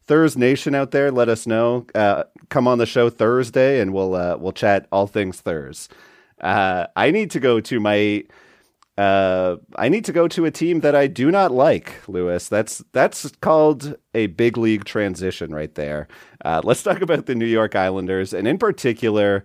Thurs 0.05 0.37
Nation 0.37 0.73
out 0.73 0.91
there, 0.91 1.11
let 1.11 1.27
us 1.27 1.45
know. 1.45 1.85
Uh, 1.93 2.23
come 2.49 2.67
on 2.67 2.77
the 2.77 2.85
show 2.85 3.09
Thursday, 3.09 3.81
and 3.81 3.93
we'll 3.93 4.15
uh, 4.15 4.37
we'll 4.37 4.53
chat 4.53 4.87
all 4.91 5.07
things 5.07 5.41
Thurs. 5.41 5.89
Uh, 6.39 6.87
I 6.95 7.11
need 7.11 7.31
to 7.31 7.39
go 7.39 7.59
to 7.59 7.79
my. 7.79 8.23
Uh, 8.97 9.57
I 9.75 9.89
need 9.89 10.05
to 10.05 10.11
go 10.11 10.27
to 10.27 10.45
a 10.45 10.51
team 10.51 10.79
that 10.79 10.95
I 10.95 11.05
do 11.05 11.29
not 11.29 11.51
like, 11.51 12.07
Lewis. 12.07 12.47
That's 12.47 12.83
that's 12.93 13.29
called 13.41 13.95
a 14.15 14.27
big 14.27 14.57
league 14.57 14.85
transition 14.85 15.53
right 15.53 15.73
there. 15.75 16.07
Uh, 16.43 16.61
let's 16.63 16.81
talk 16.81 17.01
about 17.01 17.27
the 17.27 17.35
New 17.35 17.45
York 17.45 17.75
Islanders, 17.75 18.33
and 18.33 18.47
in 18.47 18.57
particular, 18.57 19.43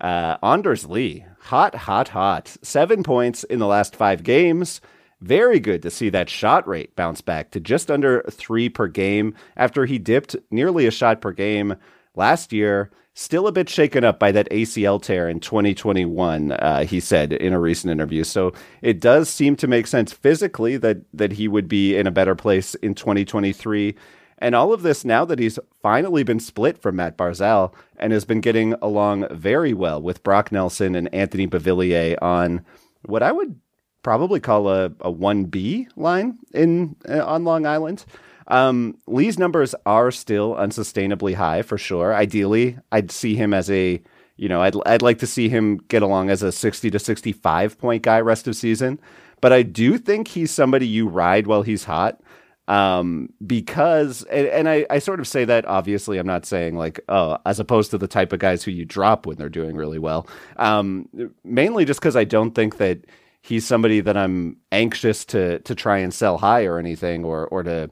uh, 0.00 0.38
Anders 0.42 0.86
Lee. 0.86 1.26
Hot, 1.40 1.74
hot, 1.74 2.08
hot. 2.08 2.56
Seven 2.62 3.02
points 3.02 3.44
in 3.44 3.58
the 3.58 3.66
last 3.66 3.94
five 3.94 4.22
games. 4.22 4.80
Very 5.20 5.60
good 5.60 5.82
to 5.82 5.90
see 5.90 6.08
that 6.10 6.30
shot 6.30 6.66
rate 6.66 6.96
bounce 6.96 7.20
back 7.20 7.50
to 7.50 7.60
just 7.60 7.90
under 7.90 8.22
three 8.30 8.68
per 8.68 8.86
game 8.88 9.34
after 9.56 9.84
he 9.86 9.98
dipped 9.98 10.36
nearly 10.50 10.86
a 10.86 10.90
shot 10.90 11.20
per 11.20 11.32
game 11.32 11.76
last 12.14 12.52
year. 12.52 12.90
Still 13.16 13.46
a 13.46 13.52
bit 13.52 13.68
shaken 13.68 14.02
up 14.02 14.18
by 14.18 14.32
that 14.32 14.50
ACL 14.50 15.00
tear 15.00 15.28
in 15.28 15.38
2021, 15.38 16.50
uh, 16.50 16.84
he 16.84 16.98
said 16.98 17.32
in 17.32 17.52
a 17.52 17.60
recent 17.60 17.92
interview. 17.92 18.24
So 18.24 18.52
it 18.82 19.00
does 19.00 19.28
seem 19.28 19.54
to 19.56 19.68
make 19.68 19.86
sense 19.86 20.12
physically 20.12 20.76
that 20.78 20.98
that 21.12 21.32
he 21.32 21.46
would 21.46 21.68
be 21.68 21.96
in 21.96 22.08
a 22.08 22.10
better 22.10 22.34
place 22.34 22.74
in 22.76 22.94
2023. 22.94 23.94
And 24.38 24.56
all 24.56 24.72
of 24.72 24.82
this 24.82 25.04
now 25.04 25.24
that 25.26 25.38
he's 25.38 25.60
finally 25.80 26.24
been 26.24 26.40
split 26.40 26.76
from 26.76 26.96
Matt 26.96 27.16
Barzal 27.16 27.72
and 27.96 28.12
has 28.12 28.24
been 28.24 28.40
getting 28.40 28.74
along 28.82 29.28
very 29.30 29.72
well 29.72 30.02
with 30.02 30.24
Brock 30.24 30.50
Nelson 30.50 30.96
and 30.96 31.12
Anthony 31.14 31.46
Beauvillier 31.46 32.20
on 32.20 32.64
what 33.04 33.22
I 33.22 33.30
would 33.30 33.58
probably 34.02 34.40
call 34.40 34.68
a, 34.68 34.86
a 35.00 35.12
1B 35.12 35.86
line 35.96 36.38
in 36.52 36.96
uh, 37.08 37.24
on 37.24 37.44
Long 37.44 37.64
Island. 37.64 38.04
Um, 38.48 38.98
Lee's 39.06 39.38
numbers 39.38 39.74
are 39.86 40.10
still 40.10 40.54
unsustainably 40.54 41.34
high 41.34 41.62
for 41.62 41.78
sure. 41.78 42.14
Ideally, 42.14 42.78
I'd 42.92 43.10
see 43.10 43.36
him 43.36 43.54
as 43.54 43.70
a, 43.70 44.02
you 44.36 44.48
know, 44.48 44.62
I'd, 44.62 44.74
I'd 44.86 45.02
like 45.02 45.18
to 45.20 45.26
see 45.26 45.48
him 45.48 45.78
get 45.88 46.02
along 46.02 46.30
as 46.30 46.42
a 46.42 46.52
60 46.52 46.90
to 46.90 46.98
65 46.98 47.78
point 47.78 48.02
guy 48.02 48.20
rest 48.20 48.46
of 48.48 48.56
season. 48.56 49.00
But 49.40 49.52
I 49.52 49.62
do 49.62 49.98
think 49.98 50.28
he's 50.28 50.50
somebody 50.50 50.86
you 50.86 51.08
ride 51.08 51.46
while 51.46 51.62
he's 51.62 51.84
hot. 51.84 52.20
um, 52.68 53.28
because 53.46 54.22
and, 54.24 54.46
and 54.48 54.68
I, 54.68 54.86
I 54.90 54.98
sort 54.98 55.20
of 55.20 55.28
say 55.28 55.44
that 55.44 55.66
obviously 55.66 56.18
I'm 56.18 56.26
not 56.26 56.46
saying 56.46 56.76
like 56.76 57.00
oh 57.08 57.36
as 57.44 57.60
opposed 57.60 57.90
to 57.90 57.98
the 57.98 58.08
type 58.08 58.32
of 58.32 58.38
guys 58.38 58.62
who 58.64 58.70
you 58.70 58.84
drop 58.86 59.26
when 59.26 59.36
they're 59.36 59.50
doing 59.50 59.76
really 59.76 59.98
well 59.98 60.26
um, 60.56 61.08
mainly 61.44 61.84
just 61.84 62.00
because 62.00 62.16
I 62.16 62.24
don't 62.24 62.52
think 62.54 62.78
that 62.78 63.04
he's 63.42 63.66
somebody 63.66 64.00
that 64.00 64.16
I'm 64.16 64.56
anxious 64.72 65.24
to 65.26 65.58
to 65.60 65.74
try 65.74 65.98
and 65.98 66.12
sell 66.14 66.38
high 66.38 66.64
or 66.64 66.78
anything 66.78 67.24
or 67.24 67.46
or 67.48 67.62
to 67.64 67.90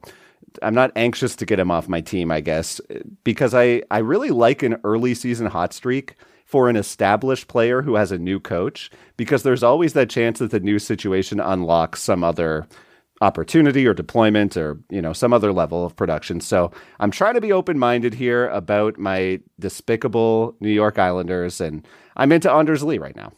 I'm 0.63 0.75
not 0.75 0.93
anxious 0.97 1.37
to 1.37 1.47
get 1.47 1.59
him 1.59 1.71
off 1.71 1.89
my 1.89 2.01
team 2.01 2.31
I 2.31 2.41
guess 2.41 2.81
because 3.25 3.55
I 3.55 3.83
I 3.91 3.99
really 3.99 4.31
like 4.31 4.63
an 4.63 4.77
early 4.85 5.15
season 5.15 5.47
hot 5.47 5.73
streak 5.73 6.17
for 6.45 6.69
an 6.69 6.77
established 6.77 7.49
player 7.49 7.83
who 7.83 7.95
has 7.95 8.13
a 8.13 8.19
new 8.19 8.39
coach 8.39 8.91
because 9.17 9.43
there's 9.43 9.63
always 9.63 9.95
that 9.95 10.11
chance 10.11 10.39
that 10.39 10.51
the 10.51 10.61
new 10.61 10.79
situation 10.79 11.41
unlocks 11.41 12.03
some 12.03 12.23
other 12.23 12.67
opportunity 13.23 13.87
or 13.87 13.95
deployment 13.95 14.57
or 14.57 14.79
you 14.91 15.01
know 15.01 15.13
some 15.13 15.33
other 15.33 15.53
level 15.53 15.87
of 15.87 15.97
production. 15.97 16.41
So 16.41 16.71
I'm 17.01 17.11
trying 17.11 17.35
to 17.35 17.41
be 17.41 17.53
open 17.53 17.79
minded 17.79 18.15
here 18.15 18.49
about 18.49 18.99
my 18.99 19.41
despicable 19.59 20.57
New 20.61 20.71
York 20.71 20.99
Islanders, 20.99 21.61
and 21.61 21.87
I'm 22.17 22.33
into 22.33 22.53
Anders 22.53 22.83
Lee 22.83 22.99
right 22.99 23.17
now. 23.17 23.33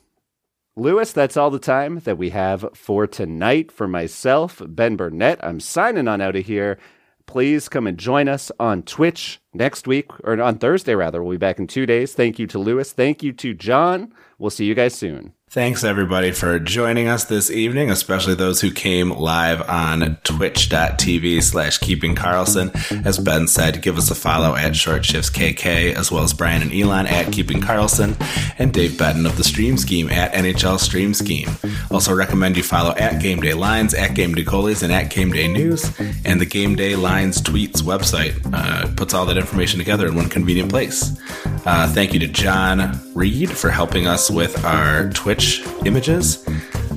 Lewis, 0.76 1.12
that's 1.12 1.36
all 1.36 1.50
the 1.50 1.60
time 1.60 2.00
that 2.00 2.18
we 2.18 2.30
have 2.30 2.66
for 2.74 3.06
tonight. 3.06 3.70
For 3.70 3.86
myself, 3.86 4.60
Ben 4.66 4.96
Burnett, 4.96 5.38
I'm 5.44 5.60
signing 5.60 6.08
on 6.08 6.20
out 6.20 6.34
of 6.34 6.46
here. 6.46 6.78
Please 7.26 7.68
come 7.68 7.86
and 7.86 7.98
join 7.98 8.28
us 8.28 8.52
on 8.60 8.82
Twitch 8.82 9.40
next 9.52 9.86
week, 9.86 10.10
or 10.24 10.40
on 10.40 10.58
Thursday, 10.58 10.94
rather. 10.94 11.22
We'll 11.22 11.32
be 11.32 11.38
back 11.38 11.58
in 11.58 11.66
two 11.66 11.86
days. 11.86 12.12
Thank 12.14 12.38
you 12.38 12.46
to 12.48 12.58
Lewis. 12.58 12.92
Thank 12.92 13.22
you 13.22 13.32
to 13.32 13.54
John. 13.54 14.12
We'll 14.38 14.50
see 14.50 14.66
you 14.66 14.74
guys 14.74 14.94
soon. 14.94 15.32
Thanks 15.54 15.84
everybody 15.84 16.32
for 16.32 16.58
joining 16.58 17.06
us 17.06 17.26
this 17.26 17.48
evening, 17.48 17.88
especially 17.88 18.34
those 18.34 18.60
who 18.60 18.72
came 18.72 19.10
live 19.10 19.62
on 19.70 20.18
twitch.tv 20.24 21.44
slash 21.44 21.78
keeping 21.78 22.16
Karlsson. 22.16 22.74
As 23.06 23.20
Ben 23.20 23.46
said, 23.46 23.80
give 23.80 23.96
us 23.96 24.10
a 24.10 24.16
follow 24.16 24.56
at 24.56 24.74
Short 24.74 25.04
Shifts 25.04 25.30
KK, 25.30 25.94
as 25.94 26.10
well 26.10 26.24
as 26.24 26.32
Brian 26.32 26.60
and 26.60 26.72
Elon 26.72 27.06
at 27.06 27.32
Keeping 27.32 27.60
Karlsson, 27.60 28.16
and 28.58 28.74
Dave 28.74 28.98
Betton 28.98 29.26
of 29.26 29.36
the 29.36 29.44
Stream 29.44 29.76
Scheme 29.76 30.10
at 30.10 30.32
NHL 30.32 30.80
Stream 30.80 31.14
Scheme. 31.14 31.50
Also 31.88 32.12
recommend 32.12 32.56
you 32.56 32.64
follow 32.64 32.92
at 32.96 33.22
Game 33.22 33.38
Day 33.38 33.54
Lines, 33.54 33.94
at 33.94 34.16
Game 34.16 34.34
Day 34.34 34.42
Goalies, 34.42 34.82
and 34.82 34.92
at 34.92 35.08
Game 35.08 35.30
Day 35.30 35.46
News, 35.46 35.88
and 36.24 36.40
the 36.40 36.46
Game 36.46 36.74
Day 36.74 36.96
Lines 36.96 37.40
tweets 37.40 37.80
website 37.80 38.34
uh, 38.52 38.92
puts 38.96 39.14
all 39.14 39.24
that 39.26 39.38
information 39.38 39.78
together 39.78 40.08
in 40.08 40.16
one 40.16 40.28
convenient 40.28 40.68
place. 40.68 41.16
Uh, 41.64 41.86
thank 41.94 42.12
you 42.12 42.18
to 42.18 42.26
John 42.26 42.98
Reed 43.14 43.50
for 43.50 43.70
helping 43.70 44.06
us 44.06 44.30
with 44.30 44.64
our 44.64 45.08
Twitch 45.10 45.64
images. 45.84 46.46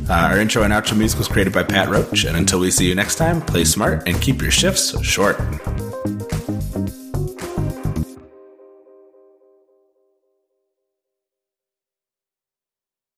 Uh, 0.10 0.14
our 0.14 0.40
intro 0.40 0.64
and 0.64 0.74
outro 0.74 0.98
music 0.98 1.20
was 1.20 1.28
created 1.28 1.54
by 1.54 1.64
Pat 1.64 1.90
Roach. 1.90 2.26
And 2.26 2.36
until 2.36 2.60
we 2.60 2.72
see 2.72 2.88
you 2.88 2.96
next 2.96 3.16
time, 3.16 3.42
play 3.42 3.64
smart 3.66 4.08
and 4.08 4.20
keep 4.22 4.42
your 4.42 4.52
shifts 4.52 5.00
short. 5.06 5.38